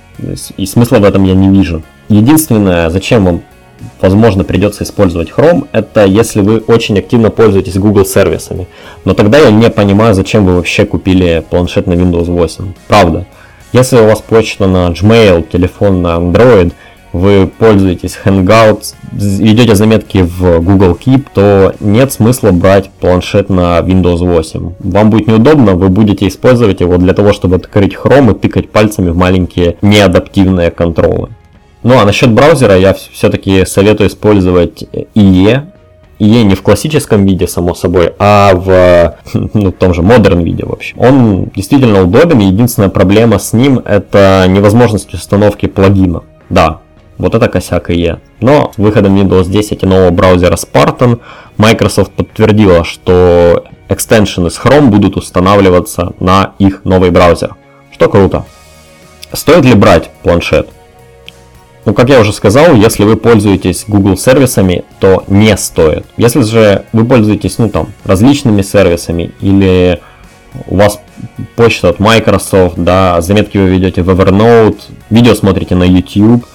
И 0.55 0.65
смысла 0.65 0.99
в 0.99 1.03
этом 1.03 1.25
я 1.25 1.33
не 1.33 1.49
вижу. 1.49 1.83
Единственное, 2.07 2.89
зачем 2.89 3.25
вам 3.25 3.41
возможно 3.99 4.45
придется 4.45 4.85
использовать 4.85 5.29
Chrome, 5.29 5.67
это 5.73 6.05
если 6.05 6.41
вы 6.41 6.59
очень 6.59 6.97
активно 6.97 7.31
пользуетесь 7.31 7.77
Google 7.77 8.05
сервисами. 8.05 8.67
Но 9.03 9.13
тогда 9.13 9.39
я 9.39 9.51
не 9.51 9.69
понимаю, 9.69 10.13
зачем 10.13 10.45
вы 10.45 10.55
вообще 10.55 10.85
купили 10.85 11.43
планшет 11.49 11.85
на 11.85 11.93
Windows 11.93 12.25
8. 12.25 12.73
Правда. 12.87 13.25
Если 13.71 13.97
у 13.97 14.05
вас 14.05 14.21
почта 14.21 14.67
на 14.67 14.87
Gmail, 14.87 15.47
телефон 15.47 16.01
на 16.01 16.17
Android, 16.17 16.71
вы 17.13 17.47
пользуетесь 17.47 18.17
Hangouts, 18.23 18.95
ведете 19.11 19.75
заметки 19.75 20.19
в 20.19 20.59
Google 20.59 20.97
Keep, 20.99 21.27
то 21.33 21.73
нет 21.79 22.11
смысла 22.11 22.51
брать 22.51 22.89
планшет 22.91 23.49
на 23.49 23.79
Windows 23.79 24.17
8. 24.17 24.73
Вам 24.79 25.09
будет 25.09 25.27
неудобно, 25.27 25.73
вы 25.73 25.89
будете 25.89 26.27
использовать 26.27 26.81
его 26.81 26.97
для 26.97 27.13
того, 27.13 27.33
чтобы 27.33 27.55
открыть 27.55 27.95
Chrome 27.95 28.31
и 28.31 28.39
тыкать 28.39 28.69
пальцами 28.69 29.09
в 29.09 29.17
маленькие 29.17 29.77
неадаптивные 29.81 30.71
контролы. 30.71 31.29
Ну 31.81 31.97
а 31.97 32.05
насчет 32.05 32.31
браузера 32.31 32.77
я 32.77 32.93
все-таки 32.93 33.65
советую 33.65 34.09
использовать 34.09 34.83
IE. 35.15 35.61
IE 36.19 36.43
не 36.43 36.55
в 36.55 36.61
классическом 36.61 37.25
виде, 37.25 37.47
само 37.47 37.73
собой, 37.73 38.13
а 38.19 38.53
в 38.53 39.15
ну, 39.53 39.71
том 39.71 39.93
же 39.93 40.01
модерн 40.01 40.41
виде, 40.41 40.65
в 40.65 40.73
общем. 40.73 40.99
Он 40.99 41.45
действительно 41.55 42.03
удобен, 42.03 42.39
единственная 42.39 42.89
проблема 42.89 43.39
с 43.39 43.53
ним 43.53 43.79
это 43.79 44.45
невозможность 44.49 45.13
установки 45.13 45.65
плагинов. 45.67 46.25
Да, 46.49 46.81
вот 47.19 47.35
это 47.35 47.47
косяк 47.47 47.91
IE. 47.91 48.17
Но 48.39 48.71
с 48.73 48.77
выходом 48.79 49.15
Windows 49.15 49.47
10 49.47 49.83
и 49.83 49.85
нового 49.85 50.09
браузера 50.09 50.55
Spartan 50.55 51.19
Microsoft 51.57 52.13
подтвердила, 52.13 52.83
что 52.83 53.65
экстеншены 53.89 54.49
с 54.49 54.57
Chrome 54.57 54.87
будут 54.87 55.17
устанавливаться 55.17 56.13
на 56.19 56.53
их 56.57 56.85
новый 56.85 57.11
браузер. 57.11 57.55
Что 57.91 58.09
круто. 58.09 58.45
Стоит 59.33 59.65
ли 59.65 59.73
брать 59.75 60.09
планшет? 60.23 60.69
Ну, 61.85 61.93
как 61.93 62.09
я 62.09 62.19
уже 62.19 62.33
сказал, 62.33 62.75
если 62.75 63.03
вы 63.03 63.15
пользуетесь 63.15 63.85
Google 63.87 64.17
сервисами, 64.17 64.85
то 64.99 65.23
не 65.27 65.55
стоит. 65.57 66.05
Если 66.17 66.41
же 66.41 66.85
вы 66.93 67.05
пользуетесь, 67.05 67.57
ну, 67.57 67.69
там, 67.69 67.89
различными 68.05 68.61
сервисами 68.61 69.31
или 69.41 69.99
у 70.67 70.77
вас 70.77 70.99
почта 71.55 71.89
от 71.89 71.99
Microsoft, 71.99 72.75
да, 72.77 73.19
заметки 73.21 73.57
вы 73.57 73.69
ведете 73.69 74.03
в 74.03 74.09
Evernote, 74.09 74.79
видео 75.09 75.35
смотрите 75.35 75.75
на 75.75 75.83
YouTube, 75.83 76.45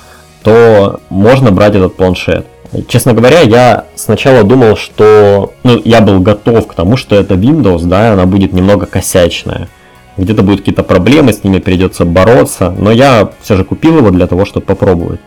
то 0.45 1.01
можно 1.11 1.51
брать 1.51 1.75
этот 1.75 1.97
планшет. 1.97 2.47
Честно 2.87 3.13
говоря, 3.13 3.41
я 3.41 3.87
сначала 3.97 4.45
думал, 4.45 4.77
что 4.77 5.53
ну, 5.65 5.81
я 5.85 6.01
был 6.01 6.21
готов 6.21 6.67
к 6.67 6.75
тому, 6.75 6.97
что 6.97 7.17
это 7.17 7.35
Windows, 7.35 7.85
да, 7.85 8.13
она 8.13 8.27
будет 8.27 8.53
немного 8.53 8.87
косячная 8.87 9.69
где-то 10.17 10.43
будут 10.43 10.61
какие-то 10.61 10.83
проблемы, 10.83 11.33
с 11.33 11.43
ними 11.45 11.59
придется 11.59 12.05
бороться, 12.05 12.71
но 12.71 12.91
я 12.91 13.31
все 13.43 13.57
же 13.57 13.65
купил 13.65 13.99
его 13.99 14.11
для 14.11 14.27
того, 14.27 14.45
чтобы 14.45 14.67
попробовать. 14.67 15.21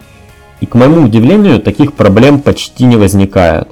И 0.61 0.65
к 0.65 0.75
моему 0.75 1.03
удивлению, 1.03 1.61
таких 1.61 1.93
проблем 1.93 2.39
почти 2.39 2.85
не 2.85 2.95
возникает. 2.95 3.67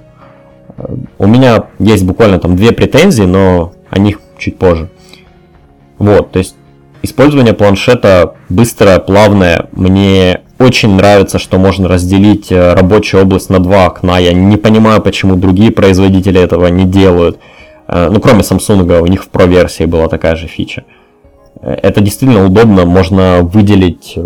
У 1.17 1.25
меня 1.25 1.65
есть 1.79 2.03
буквально 2.03 2.37
там 2.39 2.55
две 2.55 2.71
претензии, 2.73 3.23
но 3.23 3.73
о 3.89 3.97
них 3.97 4.19
чуть 4.37 4.57
позже. 4.57 4.89
Вот, 5.97 6.31
то 6.31 6.39
есть 6.39 6.55
использование 7.05 7.53
планшета 7.53 8.35
быстрое, 8.49 8.99
плавное. 8.99 9.67
Мне 9.71 10.41
очень 10.59 10.95
нравится, 10.95 11.39
что 11.39 11.57
можно 11.57 11.87
разделить 11.87 12.51
э, 12.51 12.73
рабочую 12.73 13.23
область 13.23 13.49
на 13.49 13.59
два 13.59 13.85
окна. 13.85 14.17
Я 14.19 14.33
не 14.33 14.57
понимаю, 14.57 15.01
почему 15.01 15.35
другие 15.35 15.71
производители 15.71 16.39
этого 16.39 16.67
не 16.67 16.83
делают. 16.83 17.39
Э, 17.87 18.09
ну, 18.11 18.19
кроме 18.19 18.41
Samsung, 18.41 18.99
у 19.01 19.07
них 19.07 19.23
в 19.23 19.29
Pro 19.29 19.47
версии 19.47 19.85
была 19.85 20.07
такая 20.07 20.35
же 20.35 20.47
фича. 20.47 20.83
Это 21.61 22.01
действительно 22.01 22.45
удобно, 22.45 22.85
можно 22.85 23.39
выделить 23.41 24.17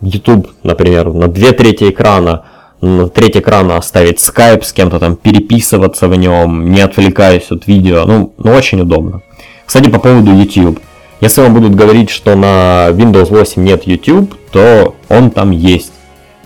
YouTube, 0.00 0.48
например, 0.62 1.12
на 1.12 1.28
две 1.28 1.52
трети 1.52 1.90
экрана, 1.90 2.44
на 2.80 3.08
треть 3.08 3.36
экрана 3.36 3.76
оставить 3.76 4.18
Skype 4.18 4.62
с 4.62 4.72
кем-то 4.72 4.98
там, 4.98 5.16
переписываться 5.16 6.08
в 6.08 6.16
нем, 6.16 6.70
не 6.70 6.80
отвлекаясь 6.80 7.50
от 7.50 7.66
видео. 7.66 8.04
Ну, 8.06 8.34
ну, 8.36 8.52
очень 8.52 8.80
удобно. 8.80 9.22
Кстати, 9.66 9.88
по 9.88 9.98
поводу 9.98 10.32
YouTube. 10.32 10.78
Если 11.20 11.40
вам 11.40 11.54
будут 11.54 11.74
говорить, 11.74 12.10
что 12.10 12.34
на 12.34 12.88
Windows 12.90 13.30
8 13.30 13.62
нет 13.62 13.86
YouTube, 13.86 14.34
то 14.50 14.94
он 15.08 15.30
там 15.30 15.50
есть. 15.50 15.92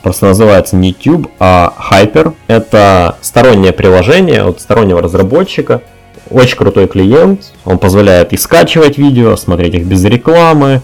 Просто 0.03 0.27
называется 0.27 0.77
не 0.77 0.91
YouTube, 0.91 1.31
а 1.41 1.75
Hyper. 1.91 2.35
Это 2.47 3.17
стороннее 3.21 3.73
приложение 3.73 4.43
от 4.43 4.61
стороннего 4.61 5.03
разработчика, 5.03 5.83
очень 6.31 6.57
крутой 6.57 6.89
клиент, 6.89 7.53
он 7.65 7.79
позволяет 7.79 8.33
и 8.33 8.37
скачивать 8.37 8.99
видео, 8.99 9.37
смотреть 9.37 9.75
их 9.75 9.87
без 9.87 10.05
рекламы. 10.05 10.83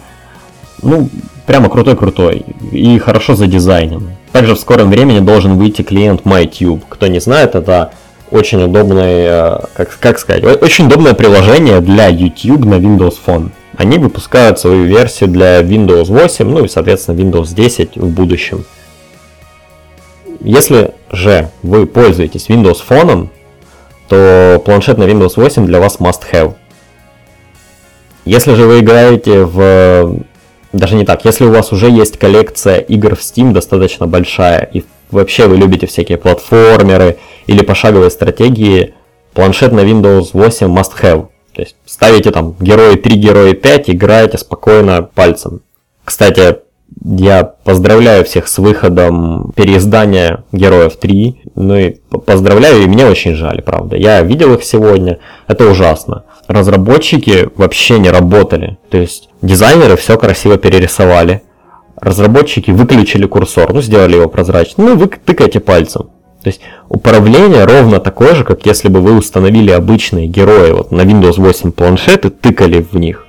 Ну, 0.82 1.08
прямо 1.46 1.68
крутой-крутой 1.68 2.44
и 2.72 2.98
хорошо 2.98 3.34
задизайнен. 3.34 4.10
Также 4.32 4.54
в 4.54 4.58
скором 4.58 4.90
времени 4.90 5.20
должен 5.20 5.56
выйти 5.56 5.82
клиент 5.82 6.22
MyTube. 6.22 6.82
Кто 6.88 7.06
не 7.06 7.20
знает, 7.20 7.54
это 7.54 7.92
очень 8.30 8.62
удобное, 8.62 9.58
э, 9.58 9.58
как, 9.74 9.98
как 9.98 10.18
сказать, 10.18 10.44
очень 10.44 10.86
удобное 10.86 11.14
приложение 11.14 11.80
для 11.80 12.08
YouTube 12.08 12.64
на 12.64 12.74
Windows 12.74 13.16
Phone. 13.24 13.50
Они 13.76 13.98
выпускают 13.98 14.58
свою 14.58 14.84
версию 14.84 15.30
для 15.30 15.60
Windows 15.60 16.06
8, 16.06 16.48
ну 16.48 16.64
и, 16.64 16.68
соответственно, 16.68 17.18
Windows 17.18 17.54
10 17.54 17.96
в 17.96 18.08
будущем. 18.08 18.64
Если 20.40 20.92
же 21.10 21.50
вы 21.62 21.86
пользуетесь 21.86 22.48
Windows 22.48 22.78
Phone, 22.86 23.28
то 24.08 24.62
планшет 24.64 24.98
на 24.98 25.04
Windows 25.04 25.32
8 25.36 25.66
для 25.66 25.80
вас 25.80 25.98
must 25.98 26.20
have. 26.32 26.54
Если 28.24 28.54
же 28.54 28.66
вы 28.66 28.80
играете 28.80 29.44
в... 29.44 30.24
Даже 30.72 30.96
не 30.96 31.04
так, 31.04 31.24
если 31.24 31.44
у 31.44 31.50
вас 31.50 31.72
уже 31.72 31.88
есть 31.88 32.18
коллекция 32.18 32.78
игр 32.78 33.14
в 33.14 33.20
Steam 33.20 33.52
достаточно 33.52 34.06
большая, 34.06 34.68
и 34.72 34.84
вообще 35.10 35.46
вы 35.46 35.56
любите 35.56 35.86
всякие 35.86 36.18
платформеры 36.18 37.18
или 37.46 37.62
пошаговые 37.64 38.10
стратегии, 38.10 38.94
планшет 39.34 39.72
на 39.72 39.80
Windows 39.80 40.30
8 40.32 40.66
must 40.66 40.92
have. 41.00 41.28
То 41.54 41.62
есть 41.62 41.76
ставите 41.86 42.30
там 42.30 42.54
герои 42.58 42.96
3, 42.96 43.16
герои 43.16 43.52
5, 43.52 43.90
играете 43.90 44.38
спокойно 44.38 45.02
пальцем. 45.02 45.60
Кстати, 46.04 46.56
я 47.04 47.44
поздравляю 47.44 48.24
всех 48.24 48.48
с 48.48 48.58
выходом 48.58 49.52
переиздания 49.56 50.44
Героев 50.52 50.96
3. 50.96 51.42
Ну 51.54 51.76
и 51.76 51.96
поздравляю, 52.26 52.82
и 52.82 52.86
мне 52.86 53.06
очень 53.06 53.34
жаль, 53.34 53.62
правда. 53.62 53.96
Я 53.96 54.22
видел 54.22 54.54
их 54.54 54.64
сегодня, 54.64 55.18
это 55.46 55.68
ужасно. 55.68 56.24
Разработчики 56.46 57.48
вообще 57.56 57.98
не 57.98 58.10
работали. 58.10 58.78
То 58.90 58.98
есть 58.98 59.28
дизайнеры 59.42 59.96
все 59.96 60.18
красиво 60.18 60.56
перерисовали. 60.56 61.42
Разработчики 61.96 62.70
выключили 62.70 63.26
курсор, 63.26 63.72
ну 63.72 63.80
сделали 63.80 64.16
его 64.16 64.28
прозрачным, 64.28 64.88
ну 64.88 64.96
вы 64.96 65.06
тыкаете 65.06 65.60
пальцем. 65.60 66.10
То 66.44 66.50
есть 66.50 66.60
управление 66.90 67.64
ровно 67.64 68.00
такое 68.00 68.34
же, 68.34 68.44
как 68.44 68.66
если 68.66 68.88
бы 68.88 69.00
вы 69.00 69.16
установили 69.16 69.70
обычные 69.70 70.26
герои 70.26 70.72
вот 70.72 70.92
на 70.92 71.00
Windows 71.00 71.40
8 71.40 71.72
планшеты, 71.72 72.28
тыкали 72.28 72.82
в 72.82 72.94
них. 72.94 73.26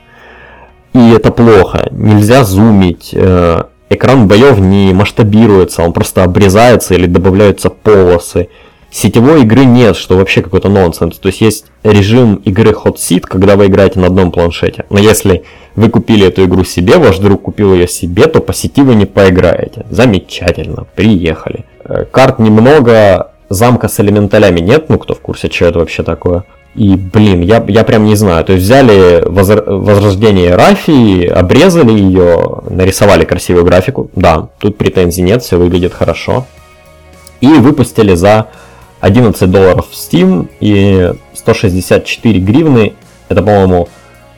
И 0.93 1.11
это 1.11 1.31
плохо. 1.31 1.87
Нельзя 1.91 2.43
зумить. 2.43 3.11
Э, 3.13 3.63
экран 3.89 4.27
боев 4.27 4.59
не 4.59 4.93
масштабируется, 4.93 5.81
он 5.81 5.93
просто 5.93 6.23
обрезается 6.23 6.93
или 6.93 7.05
добавляются 7.05 7.69
полосы. 7.69 8.49
Сетевой 8.91 9.43
игры 9.43 9.63
нет, 9.63 9.95
что 9.95 10.17
вообще 10.17 10.41
какой-то 10.41 10.67
нонсенс. 10.67 11.17
То 11.17 11.27
есть 11.27 11.39
есть 11.39 11.65
режим 11.83 12.35
игры 12.35 12.71
Hot 12.71 12.95
Seat, 12.95 13.21
когда 13.21 13.55
вы 13.55 13.67
играете 13.67 13.99
на 13.99 14.07
одном 14.07 14.31
планшете. 14.31 14.85
Но 14.89 14.99
если 14.99 15.43
вы 15.75 15.89
купили 15.89 16.27
эту 16.27 16.43
игру 16.45 16.65
себе, 16.65 16.97
ваш 16.97 17.17
друг 17.19 17.43
купил 17.43 17.73
ее 17.73 17.87
себе, 17.87 18.27
то 18.27 18.41
по 18.41 18.53
сети 18.53 18.81
вы 18.81 18.95
не 18.95 19.05
поиграете. 19.05 19.85
Замечательно, 19.89 20.85
приехали. 20.95 21.65
Карт 22.11 22.39
немного, 22.39 23.31
замка 23.49 23.87
с 23.87 23.99
элементалями 23.99 24.59
нет, 24.59 24.89
ну 24.89 24.97
кто 24.97 25.13
в 25.13 25.19
курсе, 25.19 25.49
что 25.49 25.65
это 25.65 25.79
вообще 25.79 26.03
такое. 26.03 26.43
И, 26.75 26.95
блин, 26.95 27.41
я, 27.41 27.63
я 27.67 27.85
прям 27.85 28.03
не 28.03 28.15
знаю. 28.15 28.43
То 28.43 28.53
есть 28.53 28.65
взяли 28.65 29.23
возр... 29.25 29.63
возрождение 29.65 30.55
Рафи, 30.55 31.25
обрезали 31.25 31.91
ее, 31.91 32.63
нарисовали 32.69 33.23
красивую 33.23 33.63
графику. 33.63 34.11
Да, 34.15 34.49
тут 34.59 34.77
претензий 34.77 35.21
нет, 35.21 35.41
все 35.41 35.57
выглядит 35.57 35.93
хорошо. 35.93 36.45
И 37.39 37.47
выпустили 37.47 38.13
за 38.15 38.47
11 38.99 39.49
долларов 39.49 39.87
в 39.89 39.93
Steam 39.93 40.49
и 40.59 41.13
164 41.33 42.39
гривны, 42.39 42.93
это, 43.29 43.41
по-моему, 43.41 43.87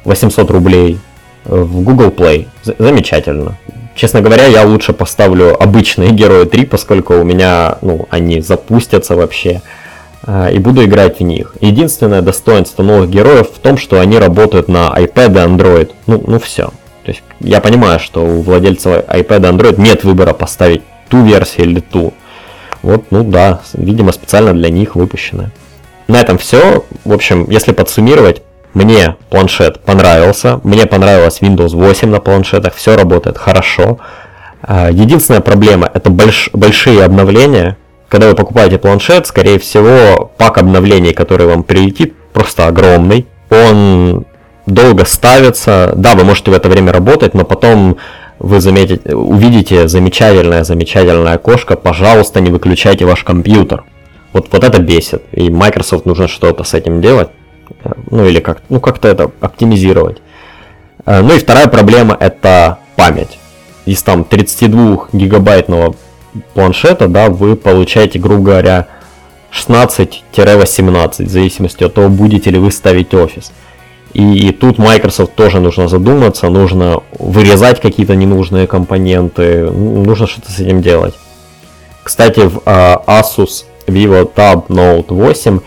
800 0.03 0.51
рублей 0.51 0.99
в 1.43 1.81
Google 1.81 2.09
Play. 2.09 2.47
Замечательно. 2.63 3.57
Честно 3.97 4.21
говоря, 4.21 4.45
я 4.45 4.63
лучше 4.63 4.93
поставлю 4.93 5.59
обычные 5.59 6.11
Герои 6.11 6.45
3, 6.45 6.65
поскольку 6.67 7.15
у 7.15 7.23
меня, 7.23 7.79
ну, 7.81 8.07
они 8.11 8.41
запустятся 8.41 9.15
вообще. 9.15 9.63
А, 10.21 10.51
и 10.51 10.59
буду 10.59 10.85
играть 10.85 11.17
в 11.19 11.23
них. 11.23 11.55
Единственное 11.61 12.21
достоинство 12.21 12.83
новых 12.83 13.09
героев 13.09 13.47
в 13.49 13.57
том, 13.57 13.79
что 13.79 13.99
они 13.99 14.19
работают 14.19 14.67
на 14.67 14.93
iPad 14.95 15.31
и 15.31 15.47
Android. 15.47 15.91
Ну, 16.05 16.23
ну 16.27 16.39
все. 16.39 16.67
То 17.05 17.11
есть 17.11 17.23
я 17.39 17.59
понимаю, 17.59 17.99
что 17.99 18.23
у 18.23 18.41
владельцев 18.43 19.03
iPad 19.07 19.39
и 19.39 19.51
Android 19.51 19.81
нет 19.81 20.03
выбора 20.03 20.33
поставить 20.33 20.83
ту 21.09 21.23
версию 21.23 21.65
или 21.65 21.79
ту. 21.79 22.13
Вот, 22.83 23.05
ну 23.09 23.23
да, 23.23 23.61
видимо, 23.73 24.11
специально 24.11 24.53
для 24.53 24.69
них 24.69 24.95
выпущенное. 24.95 25.49
На 26.07 26.21
этом 26.21 26.37
все. 26.37 26.85
В 27.03 27.13
общем, 27.13 27.49
если 27.49 27.71
подсуммировать, 27.71 28.43
мне 28.77 29.15
планшет 29.31 29.79
понравился, 29.79 30.59
мне 30.63 30.85
понравилась 30.85 31.39
Windows 31.41 31.75
8 31.75 32.09
на 32.09 32.19
планшетах, 32.19 32.75
все 32.75 32.95
работает 32.95 33.35
хорошо. 33.39 33.97
А, 34.61 34.91
единственная 34.91 35.41
проблема 35.41 35.89
это 35.91 36.11
больш, 36.11 36.51
большие 36.53 37.03
обновления. 37.03 37.75
Когда 38.07 38.29
вы 38.29 38.35
покупаете 38.35 38.77
планшет, 38.77 39.25
скорее 39.25 39.57
всего, 39.57 40.31
пак 40.37 40.59
обновлений, 40.59 41.13
который 41.13 41.47
вам 41.47 41.63
прилетит, 41.63 42.13
просто 42.33 42.67
огромный. 42.67 43.25
Он 43.49 44.25
долго 44.67 45.05
ставится. 45.05 45.93
Да, 45.95 46.13
вы 46.13 46.23
можете 46.23 46.51
в 46.51 46.53
это 46.53 46.69
время 46.69 46.91
работать, 46.93 47.33
но 47.33 47.45
потом 47.45 47.97
вы 48.37 48.61
заметите, 48.61 49.15
увидите 49.15 49.87
замечательное, 49.87 50.63
замечательное 50.63 51.33
окошко, 51.33 51.75
пожалуйста, 51.75 52.41
не 52.41 52.51
выключайте 52.51 53.05
ваш 53.05 53.23
компьютер. 53.23 53.85
Вот, 54.33 54.49
вот 54.51 54.63
это 54.63 54.79
бесит. 54.79 55.23
И 55.31 55.49
Microsoft 55.49 56.05
нужно 56.05 56.27
что-то 56.27 56.63
с 56.63 56.75
этим 56.75 57.01
делать. 57.01 57.29
Ну 58.09 58.25
или 58.25 58.39
как, 58.39 58.61
ну 58.69 58.79
как-то 58.79 59.07
это 59.07 59.31
оптимизировать. 59.39 60.17
Э, 61.05 61.21
ну 61.21 61.35
и 61.35 61.39
вторая 61.39 61.67
проблема 61.67 62.15
это 62.19 62.79
память. 62.95 63.39
Из 63.85 64.03
там 64.03 64.23
32 64.23 65.09
гигабайтного 65.13 65.95
планшета, 66.53 67.07
да, 67.07 67.29
вы 67.29 67.55
получаете, 67.55 68.19
грубо 68.19 68.43
говоря, 68.43 68.87
16-18, 69.51 71.25
в 71.25 71.29
зависимости 71.29 71.83
от 71.83 71.93
того, 71.93 72.09
будете 72.09 72.51
ли 72.51 72.59
вы 72.59 72.71
ставить 72.71 73.13
офис. 73.13 73.51
И, 74.13 74.49
и 74.49 74.51
тут 74.51 74.77
Microsoft 74.77 75.35
тоже 75.35 75.59
нужно 75.59 75.87
задуматься, 75.87 76.49
нужно 76.49 77.01
вырезать 77.17 77.79
какие-то 77.81 78.15
ненужные 78.15 78.67
компоненты, 78.67 79.69
нужно 79.69 80.27
что-то 80.27 80.51
с 80.51 80.59
этим 80.59 80.81
делать. 80.81 81.13
Кстати, 82.03 82.41
в 82.41 82.57
uh, 82.59 83.03
Asus 83.05 83.65
Vivo 83.85 84.29
Tab 84.33 84.67
Note 84.67 85.13
8 85.13 85.57
uh, 85.57 85.61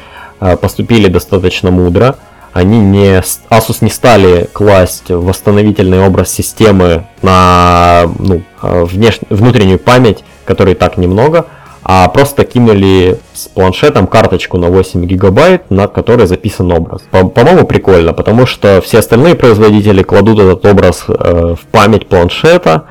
поступили 0.60 1.08
достаточно 1.08 1.70
мудро. 1.70 2.16
Они 2.52 2.78
не, 2.78 3.22
Asus 3.50 3.78
не 3.80 3.90
стали 3.90 4.48
класть 4.52 5.08
восстановительный 5.08 6.04
образ 6.04 6.30
системы 6.30 7.06
на 7.22 8.10
ну, 8.18 8.42
внеш, 8.60 9.20
внутреннюю 9.30 9.78
память, 9.78 10.24
которой 10.44 10.74
так 10.74 10.96
немного, 10.96 11.46
а 11.82 12.08
просто 12.08 12.44
кинули 12.44 13.18
с 13.32 13.48
планшетом 13.48 14.06
карточку 14.06 14.58
на 14.58 14.68
8 14.68 15.04
гигабайт, 15.06 15.70
на 15.70 15.88
которой 15.88 16.26
записан 16.26 16.70
образ. 16.72 17.02
По-моему, 17.10 17.66
прикольно, 17.66 18.12
потому 18.12 18.46
что 18.46 18.80
все 18.80 18.98
остальные 18.98 19.34
производители 19.34 20.02
кладут 20.02 20.38
этот 20.38 20.64
образ 20.66 21.04
э, 21.08 21.54
в 21.60 21.66
память 21.70 22.06
планшета, 22.06 22.84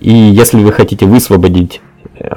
и 0.00 0.12
если 0.12 0.62
вы 0.62 0.72
хотите 0.72 1.06
высвободить 1.06 1.80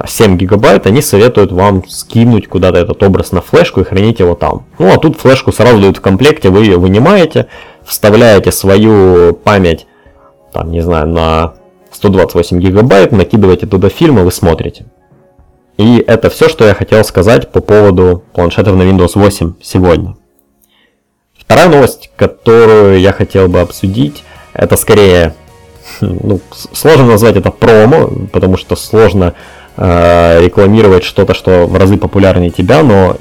7 0.06 0.34
э, 0.34 0.36
гигабайт, 0.36 0.86
они 0.86 1.02
советуют 1.02 1.52
вам 1.52 1.88
скинуть 1.88 2.48
куда-то 2.48 2.78
этот 2.78 3.02
образ 3.02 3.32
на 3.32 3.40
флешку 3.40 3.80
и 3.80 3.84
хранить 3.84 4.20
его 4.20 4.34
там. 4.34 4.66
Ну 4.78 4.92
а 4.92 4.98
тут 4.98 5.18
флешку 5.18 5.52
сразу 5.52 5.80
дают 5.80 5.98
в 5.98 6.00
комплекте, 6.00 6.50
вы 6.50 6.64
ее 6.64 6.78
вынимаете, 6.78 7.48
вставляете 7.84 8.52
свою 8.52 9.34
память, 9.34 9.86
там, 10.52 10.70
не 10.70 10.80
знаю, 10.80 11.08
на 11.08 11.54
128 11.92 12.60
гигабайт, 12.60 13.12
накидываете 13.12 13.66
туда 13.66 13.88
фильмы, 13.88 14.24
вы 14.24 14.32
смотрите. 14.32 14.86
И 15.78 16.02
это 16.06 16.28
все, 16.28 16.48
что 16.48 16.66
я 16.66 16.74
хотел 16.74 17.04
сказать 17.04 17.50
по 17.50 17.60
поводу 17.60 18.24
планшетов 18.32 18.76
на 18.76 18.82
Windows 18.82 19.12
8 19.14 19.54
сегодня. 19.62 20.16
Вторая 21.38 21.68
новость, 21.68 22.10
которую 22.16 23.00
я 23.00 23.12
хотел 23.12 23.48
бы 23.48 23.60
обсудить, 23.60 24.24
это 24.52 24.76
скорее, 24.76 25.34
ну, 26.00 26.40
сложно 26.72 27.06
назвать 27.06 27.36
это 27.36 27.50
промо, 27.50 28.10
потому 28.32 28.56
что 28.56 28.76
сложно 28.76 29.34
э, 29.78 30.40
рекламировать 30.44 31.04
что-то, 31.04 31.32
что 31.32 31.66
в 31.66 31.74
разы 31.76 31.96
популярнее 31.96 32.50
тебя, 32.50 32.82
но 32.82 33.16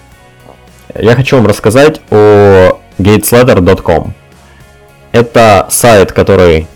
я 0.94 1.16
хочу 1.16 1.38
вам 1.38 1.48
рассказать 1.48 2.02
о 2.10 2.78
gatesletter.com. 3.00 4.14
Это 5.14 5.68
сайт, 5.70 6.12
который 6.12 6.68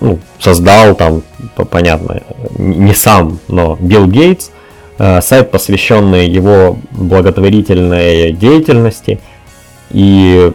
ну, 0.00 0.18
создал 0.38 0.94
там, 0.94 1.22
понятно, 1.70 2.20
не 2.58 2.94
сам, 2.94 3.38
но 3.48 3.78
Билл 3.80 4.06
Гейтс– 4.06 4.50
Э, 5.04 5.20
сайт, 5.20 5.50
посвященный 5.50 6.28
его 6.28 6.78
благотворительной 6.92 8.30
деятельности, 8.30 9.18
и 9.90 10.52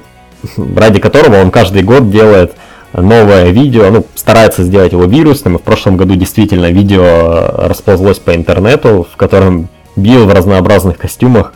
ради 0.73 0.99
которого 0.99 1.41
он 1.41 1.51
каждый 1.51 1.83
год 1.83 2.09
делает 2.09 2.53
новое 3.01 3.51
видео, 3.51 3.89
ну, 3.89 4.05
старается 4.15 4.63
сделать 4.63 4.91
его 4.91 5.05
вирусным, 5.05 5.57
в 5.57 5.61
прошлом 5.61 5.97
году 5.97 6.15
действительно 6.15 6.71
видео 6.71 7.51
расползлось 7.57 8.19
по 8.19 8.35
интернету, 8.35 9.07
в 9.11 9.17
котором 9.17 9.69
Билл 9.95 10.25
в 10.25 10.33
разнообразных 10.33 10.97
костюмах 10.97 11.53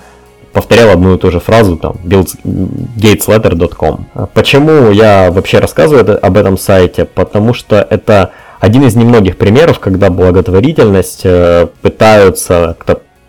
повторял 0.54 0.90
одну 0.90 1.16
и 1.16 1.18
ту 1.18 1.32
же 1.32 1.40
фразу, 1.40 1.78
там, 1.78 1.96
gatesletter.com. 2.04 4.06
Почему 4.34 4.92
я 4.92 5.32
вообще 5.32 5.60
рассказываю 5.60 6.26
об 6.26 6.38
этом 6.38 6.58
сайте? 6.58 7.06
Потому 7.06 7.54
что 7.54 7.86
это 7.90 8.32
один 8.60 8.84
из 8.84 8.96
немногих 8.96 9.38
примеров, 9.38 9.80
когда 9.80 10.10
благотворительность 10.10 11.22
э, 11.24 11.68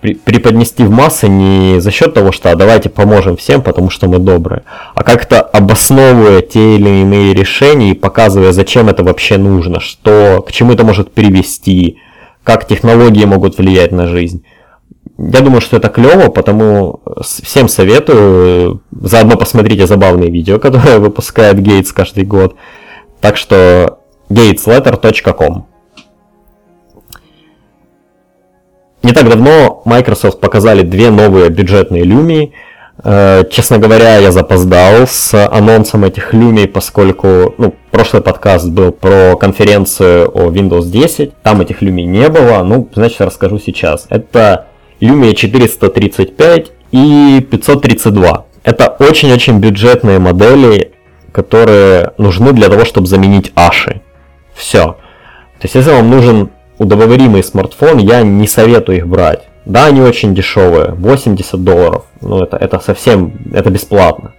пытаются 0.02 0.24
преподнести 0.24 0.84
в 0.84 0.90
массы 0.90 1.28
не 1.28 1.80
за 1.80 1.90
счет 1.90 2.14
того, 2.14 2.32
что 2.32 2.50
а 2.50 2.56
давайте 2.56 2.88
поможем 2.88 3.36
всем, 3.36 3.62
потому 3.62 3.90
что 3.90 4.08
мы 4.08 4.18
добрые, 4.18 4.62
а 4.94 5.02
как-то 5.02 5.40
обосновывая 5.40 6.42
те 6.42 6.76
или 6.76 6.88
иные 7.02 7.34
решения 7.34 7.92
и 7.92 7.94
показывая, 7.94 8.52
зачем 8.52 8.88
это 8.88 9.04
вообще 9.04 9.38
нужно, 9.38 9.80
что, 9.80 10.44
к 10.46 10.52
чему 10.52 10.72
это 10.72 10.84
может 10.84 11.12
привести, 11.12 11.98
как 12.42 12.66
технологии 12.66 13.24
могут 13.24 13.58
влиять 13.58 13.92
на 13.92 14.08
жизнь. 14.08 14.44
Я 15.18 15.40
думаю, 15.40 15.60
что 15.60 15.76
это 15.76 15.88
клево, 15.88 16.30
потому 16.30 17.00
всем 17.20 17.68
советую. 17.68 18.80
Заодно 18.90 19.36
посмотрите 19.36 19.86
забавные 19.86 20.30
видео, 20.30 20.58
которые 20.60 20.98
выпускает 20.98 21.60
Гейтс 21.60 21.92
каждый 21.92 22.24
год. 22.24 22.56
Так 23.20 23.36
что 23.36 23.98
gatesletter.com. 24.30 25.71
Не 29.02 29.12
так 29.12 29.28
давно 29.28 29.82
Microsoft 29.84 30.40
показали 30.40 30.82
две 30.82 31.10
новые 31.10 31.50
бюджетные 31.50 32.04
люмии. 32.04 32.52
Э, 33.02 33.42
честно 33.50 33.78
говоря, 33.78 34.18
я 34.18 34.30
запоздал 34.30 35.06
с 35.08 35.34
анонсом 35.48 36.04
этих 36.04 36.32
люмий, 36.32 36.68
поскольку 36.68 37.54
ну, 37.58 37.74
прошлый 37.90 38.22
подкаст 38.22 38.68
был 38.68 38.92
про 38.92 39.36
конференцию 39.36 40.30
о 40.32 40.50
Windows 40.50 40.84
10. 40.84 41.42
Там 41.42 41.60
этих 41.60 41.82
люмий 41.82 42.04
не 42.04 42.28
было. 42.28 42.62
Ну, 42.62 42.88
значит, 42.94 43.20
расскажу 43.20 43.58
сейчас. 43.58 44.06
Это 44.08 44.66
Lumia 45.00 45.34
435 45.34 46.70
и 46.92 47.46
532. 47.50 48.44
Это 48.62 48.96
очень-очень 49.00 49.58
бюджетные 49.58 50.20
модели, 50.20 50.92
которые 51.32 52.12
нужны 52.18 52.52
для 52.52 52.68
того, 52.68 52.84
чтобы 52.84 53.08
заменить 53.08 53.50
Аши. 53.56 54.00
Все. 54.54 54.96
То 55.58 55.64
есть, 55.64 55.74
если 55.74 55.90
вам 55.90 56.08
нужен 56.08 56.50
удобоваримый 56.78 57.42
смартфон, 57.42 57.98
я 57.98 58.22
не 58.22 58.46
советую 58.46 58.98
их 58.98 59.06
брать. 59.06 59.42
Да, 59.64 59.86
они 59.86 60.00
очень 60.00 60.34
дешевые, 60.34 60.92
80 60.92 61.62
долларов, 61.62 62.04
ну 62.20 62.42
это, 62.42 62.56
это 62.56 62.80
совсем, 62.80 63.32
это 63.52 63.70
бесплатно. 63.70 64.32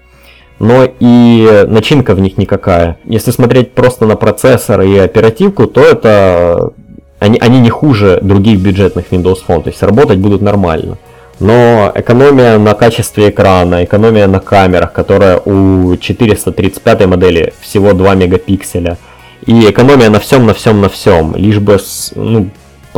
Но 0.59 0.85
и 0.99 1.65
начинка 1.67 2.13
в 2.13 2.19
них 2.19 2.37
никакая. 2.37 2.97
Если 3.05 3.31
смотреть 3.31 3.71
просто 3.71 4.05
на 4.05 4.15
процессор 4.15 4.81
и 4.81 4.97
оперативку, 4.97 5.67
то 5.67 5.81
это 5.81 6.71
они, 7.19 7.37
они 7.39 7.59
не 7.59 7.69
хуже 7.69 8.19
других 8.21 8.59
бюджетных 8.59 9.05
Windows 9.11 9.39
Phone, 9.47 9.63
то 9.63 9.69
есть 9.69 9.81
работать 9.81 10.19
будут 10.19 10.41
нормально. 10.41 10.97
Но 11.39 11.91
экономия 11.95 12.57
на 12.59 12.73
качестве 12.73 13.29
экрана, 13.29 13.83
экономия 13.83 14.27
на 14.27 14.39
камерах, 14.39 14.93
которая 14.93 15.39
у 15.39 15.95
435 15.97 17.05
модели 17.07 17.53
всего 17.61 17.93
2 17.93 18.15
мегапикселя– 18.15 18.97
и 19.45 19.69
экономия 19.69 20.09
на 20.09 20.19
всем, 20.19 20.45
на 20.45 20.53
всем, 20.53 20.81
на 20.81 20.89
всем, 20.89 21.35
лишь 21.35 21.59
бы 21.59 21.77
ну, 22.15 22.49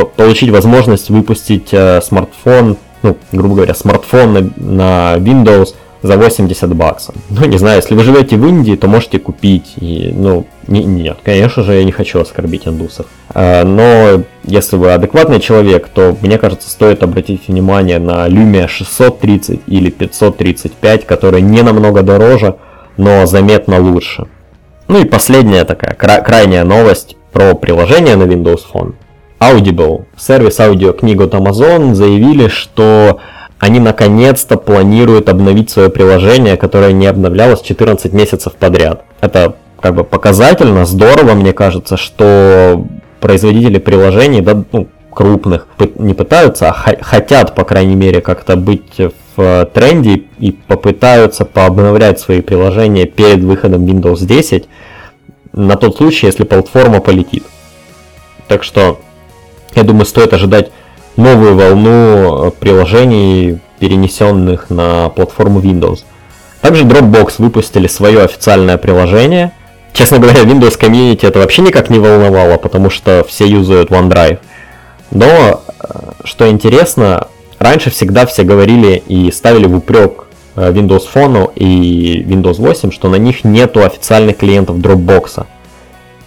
получить 0.03 0.49
возможность 0.49 1.09
выпустить 1.09 1.69
э, 1.71 2.01
смартфон, 2.01 2.77
ну, 3.03 3.17
грубо 3.31 3.55
говоря, 3.55 3.73
смартфон 3.73 4.33
на, 4.33 4.41
на 4.57 5.17
Windows 5.17 5.75
за 6.01 6.17
80 6.17 6.75
баксов. 6.75 7.15
Ну, 7.29 7.45
не 7.45 7.57
знаю, 7.57 7.77
если 7.77 7.95
вы 7.95 8.03
живете 8.03 8.37
в 8.37 8.45
Индии, 8.45 8.75
то 8.75 8.87
можете 8.87 9.17
купить. 9.17 9.73
И, 9.77 10.11
ну, 10.15 10.45
не, 10.67 10.83
нет, 10.83 11.17
конечно 11.23 11.63
же, 11.63 11.73
я 11.73 11.83
не 11.83 11.91
хочу 11.91 12.19
оскорбить 12.19 12.67
индусов. 12.67 13.07
Э, 13.33 13.63
но 13.63 14.23
если 14.43 14.75
вы 14.75 14.91
адекватный 14.91 15.39
человек, 15.39 15.87
то, 15.87 16.15
мне 16.21 16.37
кажется, 16.37 16.69
стоит 16.69 17.01
обратить 17.01 17.47
внимание 17.47 17.99
на 17.99 18.27
Lumia 18.27 18.67
630 18.67 19.61
или 19.67 19.89
535, 19.89 21.05
которые 21.05 21.41
не 21.41 21.63
намного 21.63 22.03
дороже, 22.03 22.55
но 22.97 23.25
заметно 23.25 23.79
лучше. 23.79 24.27
Ну 24.87 25.01
и 25.01 25.05
последняя 25.05 25.63
такая 25.65 25.93
кра- 25.95 26.21
крайняя 26.21 26.63
новость 26.63 27.15
про 27.31 27.53
приложение 27.55 28.15
на 28.15 28.23
Windows 28.23 28.61
Phone. 28.71 28.93
Audible, 29.39 30.05
сервис 30.17 30.59
аудиокниг 30.59 31.19
от 31.21 31.33
Amazon, 31.33 31.93
заявили, 31.93 32.47
что 32.47 33.19
они 33.59 33.79
наконец-то 33.79 34.57
планируют 34.57 35.27
обновить 35.29 35.69
свое 35.69 35.89
приложение, 35.89 36.55
которое 36.57 36.93
не 36.93 37.07
обновлялось 37.07 37.61
14 37.61 38.13
месяцев 38.13 38.53
подряд. 38.53 39.03
Это 39.21 39.55
как 39.81 39.95
бы 39.95 40.03
показательно, 40.03 40.85
здорово, 40.85 41.33
мне 41.33 41.51
кажется, 41.53 41.97
что 41.97 42.85
производители 43.19 43.79
приложений, 43.79 44.41
да, 44.41 44.63
ну, 44.71 44.87
крупных 45.11 45.67
не 45.95 46.13
пытаются, 46.13 46.69
а 46.69 46.73
хотят, 47.01 47.55
по 47.55 47.63
крайней 47.63 47.95
мере, 47.95 48.21
как-то 48.21 48.55
быть 48.55 48.97
в 48.99 49.24
тренде 49.73 50.23
и 50.39 50.51
попытаются 50.51 51.45
пообновлять 51.45 52.19
свои 52.19 52.41
приложения 52.41 53.05
перед 53.05 53.43
выходом 53.43 53.85
Windows 53.85 54.25
10 54.25 54.67
на 55.53 55.75
тот 55.75 55.97
случай, 55.97 56.27
если 56.27 56.43
платформа 56.43 56.99
полетит. 56.99 57.43
Так 58.47 58.63
что, 58.63 58.99
я 59.75 59.83
думаю, 59.83 60.05
стоит 60.05 60.33
ожидать 60.33 60.71
новую 61.15 61.55
волну 61.55 62.53
приложений, 62.59 63.59
перенесенных 63.79 64.69
на 64.69 65.09
платформу 65.09 65.59
Windows. 65.59 66.03
Также 66.61 66.83
Dropbox 66.83 67.35
выпустили 67.37 67.87
свое 67.87 68.23
официальное 68.23 68.77
приложение. 68.77 69.51
Честно 69.93 70.19
говоря, 70.19 70.41
Windows 70.41 70.79
Community 70.79 71.27
это 71.27 71.39
вообще 71.39 71.61
никак 71.61 71.89
не 71.89 71.99
волновало, 71.99 72.57
потому 72.57 72.89
что 72.89 73.25
все 73.27 73.45
юзают 73.45 73.91
OneDrive. 73.91 74.39
Но, 75.11 75.25
э, 75.25 76.11
что 76.23 76.49
интересно, 76.49 77.27
раньше 77.59 77.89
всегда 77.89 78.25
все 78.25 78.43
говорили 78.43 79.01
и 79.07 79.31
ставили 79.31 79.65
в 79.67 79.75
упрек 79.77 80.25
э, 80.55 80.71
Windows 80.71 81.03
Phone 81.13 81.51
и 81.55 82.23
Windows 82.27 82.55
8, 82.55 82.91
что 82.91 83.09
на 83.09 83.15
них 83.15 83.43
нету 83.43 83.83
официальных 83.83 84.37
клиентов 84.37 84.77
Dropbox. 84.77 85.45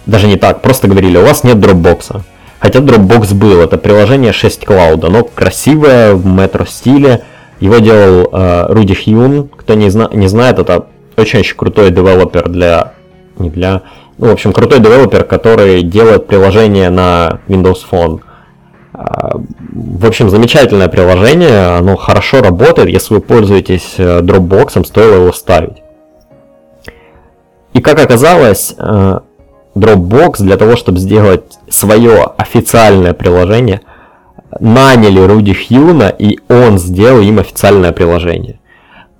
Даже 0.05 0.27
не 0.27 0.37
так, 0.37 0.61
просто 0.61 0.87
говорили, 0.87 1.17
у 1.17 1.23
вас 1.23 1.43
нет 1.43 1.57
Dropbox. 1.57 2.21
Хотя 2.59 2.79
Dropbox 2.79 3.33
был, 3.33 3.61
это 3.61 3.77
приложение 3.77 4.33
6 4.33 4.63
Cloud, 4.63 5.05
оно 5.05 5.23
красивое, 5.23 6.13
в 6.13 6.25
метро 6.25 6.65
стиле. 6.65 7.23
Его 7.59 7.77
делал 7.79 8.29
э, 8.31 8.65
Руди 8.69 8.93
Хьюн, 8.95 9.49
кто 9.55 9.73
не, 9.75 9.89
зна- 9.89 10.09
не 10.13 10.27
знает, 10.27 10.59
это 10.59 10.87
очень-очень 11.17 11.55
крутой 11.55 11.91
девелопер 11.91 12.49
для... 12.49 12.93
Не 13.37 13.49
для... 13.49 13.81
Ну, 14.17 14.27
в 14.27 14.31
общем, 14.31 14.51
крутой 14.51 14.79
девелопер, 14.79 15.23
который 15.23 15.81
делает 15.81 16.27
приложение 16.27 16.89
на 16.89 17.39
Windows 17.47 17.79
Phone. 17.89 18.19
В 18.99 20.05
общем, 20.05 20.29
замечательное 20.29 20.89
приложение, 20.89 21.77
оно 21.77 21.95
хорошо 21.95 22.41
работает, 22.41 22.89
если 22.89 23.13
вы 23.13 23.21
пользуетесь 23.21 23.95
э, 23.97 24.19
Dropbox, 24.19 24.85
стоило 24.85 25.15
его 25.21 25.31
ставить. 25.31 25.81
И 27.73 27.79
как 27.79 27.99
оказалось, 27.99 28.75
э, 28.77 29.19
Dropbox 29.75 30.37
для 30.39 30.57
того, 30.57 30.75
чтобы 30.75 30.99
сделать 30.99 31.59
свое 31.69 32.25
официальное 32.37 33.13
приложение, 33.13 33.81
наняли 34.59 35.21
Руди 35.21 35.53
Хьюна, 35.53 36.09
и 36.09 36.39
он 36.49 36.77
сделал 36.77 37.21
им 37.21 37.39
официальное 37.39 37.93
приложение. 37.93 38.59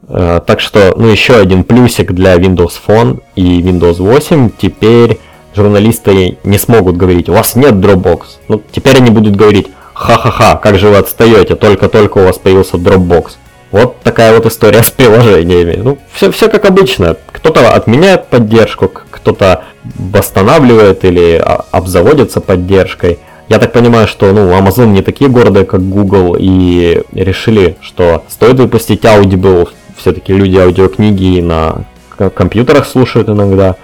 Э, 0.09 0.41
так 0.45 0.59
что, 0.59 0.93
ну, 0.97 1.07
еще 1.07 1.35
один 1.35 1.63
плюсик 1.63 2.11
для 2.11 2.35
Windows 2.35 2.73
Phone 2.85 3.21
и 3.35 3.61
Windows 3.61 4.01
8. 4.01 4.49
Теперь 4.57 5.19
журналисты 5.55 6.37
не 6.43 6.57
смогут 6.57 6.97
говорить, 6.97 7.29
у 7.29 7.33
вас 7.33 7.55
нет 7.55 7.73
Dropbox. 7.75 8.21
Ну, 8.47 8.61
теперь 8.71 8.97
они 8.97 9.11
будут 9.11 9.35
говорить, 9.35 9.67
ха-ха-ха, 9.93 10.55
как 10.55 10.77
же 10.77 10.89
вы 10.89 10.97
отстаете, 10.97 11.55
только-только 11.55 12.19
у 12.19 12.25
вас 12.25 12.37
появился 12.37 12.77
Dropbox. 12.77 13.31
Вот 13.71 13.99
такая 14.01 14.33
вот 14.33 14.45
история 14.45 14.83
с 14.83 14.91
приложениями. 14.91 15.79
Ну, 15.81 15.97
все, 16.11 16.31
все 16.31 16.49
как 16.49 16.65
обычно. 16.65 17.17
Кто-то 17.31 17.73
отменяет 17.73 18.27
поддержку, 18.27 18.91
кто-то 19.11 19.63
восстанавливает 19.97 21.05
или 21.05 21.43
обзаводится 21.71 22.41
поддержкой. 22.41 23.19
Я 23.47 23.57
так 23.57 23.73
понимаю, 23.73 24.07
что 24.07 24.31
ну, 24.31 24.51
Amazon 24.51 24.87
не 24.87 25.01
такие 25.01 25.29
гордые, 25.29 25.65
как 25.65 25.81
Google, 25.81 26.35
и 26.39 27.01
решили, 27.13 27.77
что 27.81 28.23
стоит 28.29 28.59
выпустить 28.59 29.03
Audible. 29.03 29.69
Все-таки 29.97 30.33
люди 30.33 30.57
аудиокниги 30.57 31.41
на 31.41 31.85
компьютерах 32.29 32.85
слушают 32.85 33.29
иногда, 33.29 33.75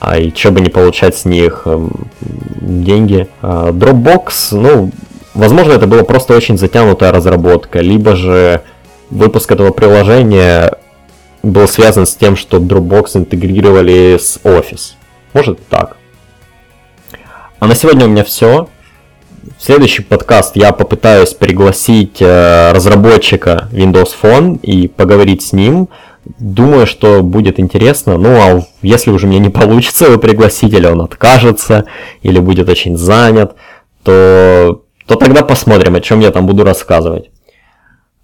а 0.00 0.18
и 0.18 0.34
что 0.34 0.50
бы 0.50 0.60
не 0.60 0.68
получать 0.68 1.16
с 1.16 1.24
них 1.24 1.62
эм, 1.64 1.90
деньги. 2.20 3.28
А 3.42 3.70
Dropbox, 3.70 4.30
ну, 4.52 4.90
возможно, 5.34 5.72
это 5.72 5.86
была 5.86 6.04
просто 6.04 6.36
очень 6.36 6.58
затянутая 6.58 7.12
разработка, 7.12 7.80
либо 7.80 8.16
же 8.16 8.62
выпуск 9.10 9.50
этого 9.52 9.70
приложения 9.70 10.72
был 11.42 11.68
связан 11.68 12.06
с 12.06 12.14
тем, 12.14 12.36
что 12.36 12.58
Dropbox 12.58 13.16
интегрировали 13.16 14.18
с 14.20 14.38
Office. 14.42 14.94
Может 15.32 15.66
так. 15.68 15.96
А 17.58 17.66
на 17.66 17.74
сегодня 17.74 18.06
у 18.06 18.08
меня 18.08 18.24
все. 18.24 18.68
В 19.58 19.64
следующий 19.64 20.02
подкаст 20.02 20.56
я 20.56 20.72
попытаюсь 20.72 21.32
пригласить 21.32 22.20
э, 22.20 22.72
разработчика 22.72 23.68
Windows 23.72 24.10
Phone 24.20 24.60
и 24.60 24.88
поговорить 24.88 25.42
с 25.42 25.52
ним. 25.52 25.88
Думаю, 26.38 26.86
что 26.86 27.22
будет 27.22 27.60
интересно. 27.60 28.18
Ну, 28.18 28.36
а 28.36 28.62
если 28.82 29.10
уже 29.10 29.26
мне 29.26 29.38
не 29.38 29.48
получится 29.48 30.06
его 30.06 30.18
пригласить, 30.18 30.72
или 30.72 30.86
он 30.86 31.00
откажется, 31.02 31.86
или 32.22 32.38
будет 32.38 32.68
очень 32.68 32.96
занят, 32.96 33.54
то, 34.02 34.82
то 35.06 35.14
тогда 35.14 35.42
посмотрим, 35.42 35.94
о 35.94 36.00
чем 36.00 36.20
я 36.20 36.30
там 36.30 36.46
буду 36.46 36.64
рассказывать. 36.64 37.30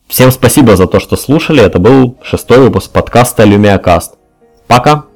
Всем 0.08 0.30
спасибо 0.30 0.76
за 0.76 0.86
то, 0.86 1.00
что 1.00 1.16
слушали. 1.16 1.62
Это 1.62 1.78
был 1.78 2.18
шестой 2.22 2.58
выпуск 2.58 2.90
подкаста 2.90 3.44
LumiaCast. 3.44 4.10
Пока! 4.66 5.11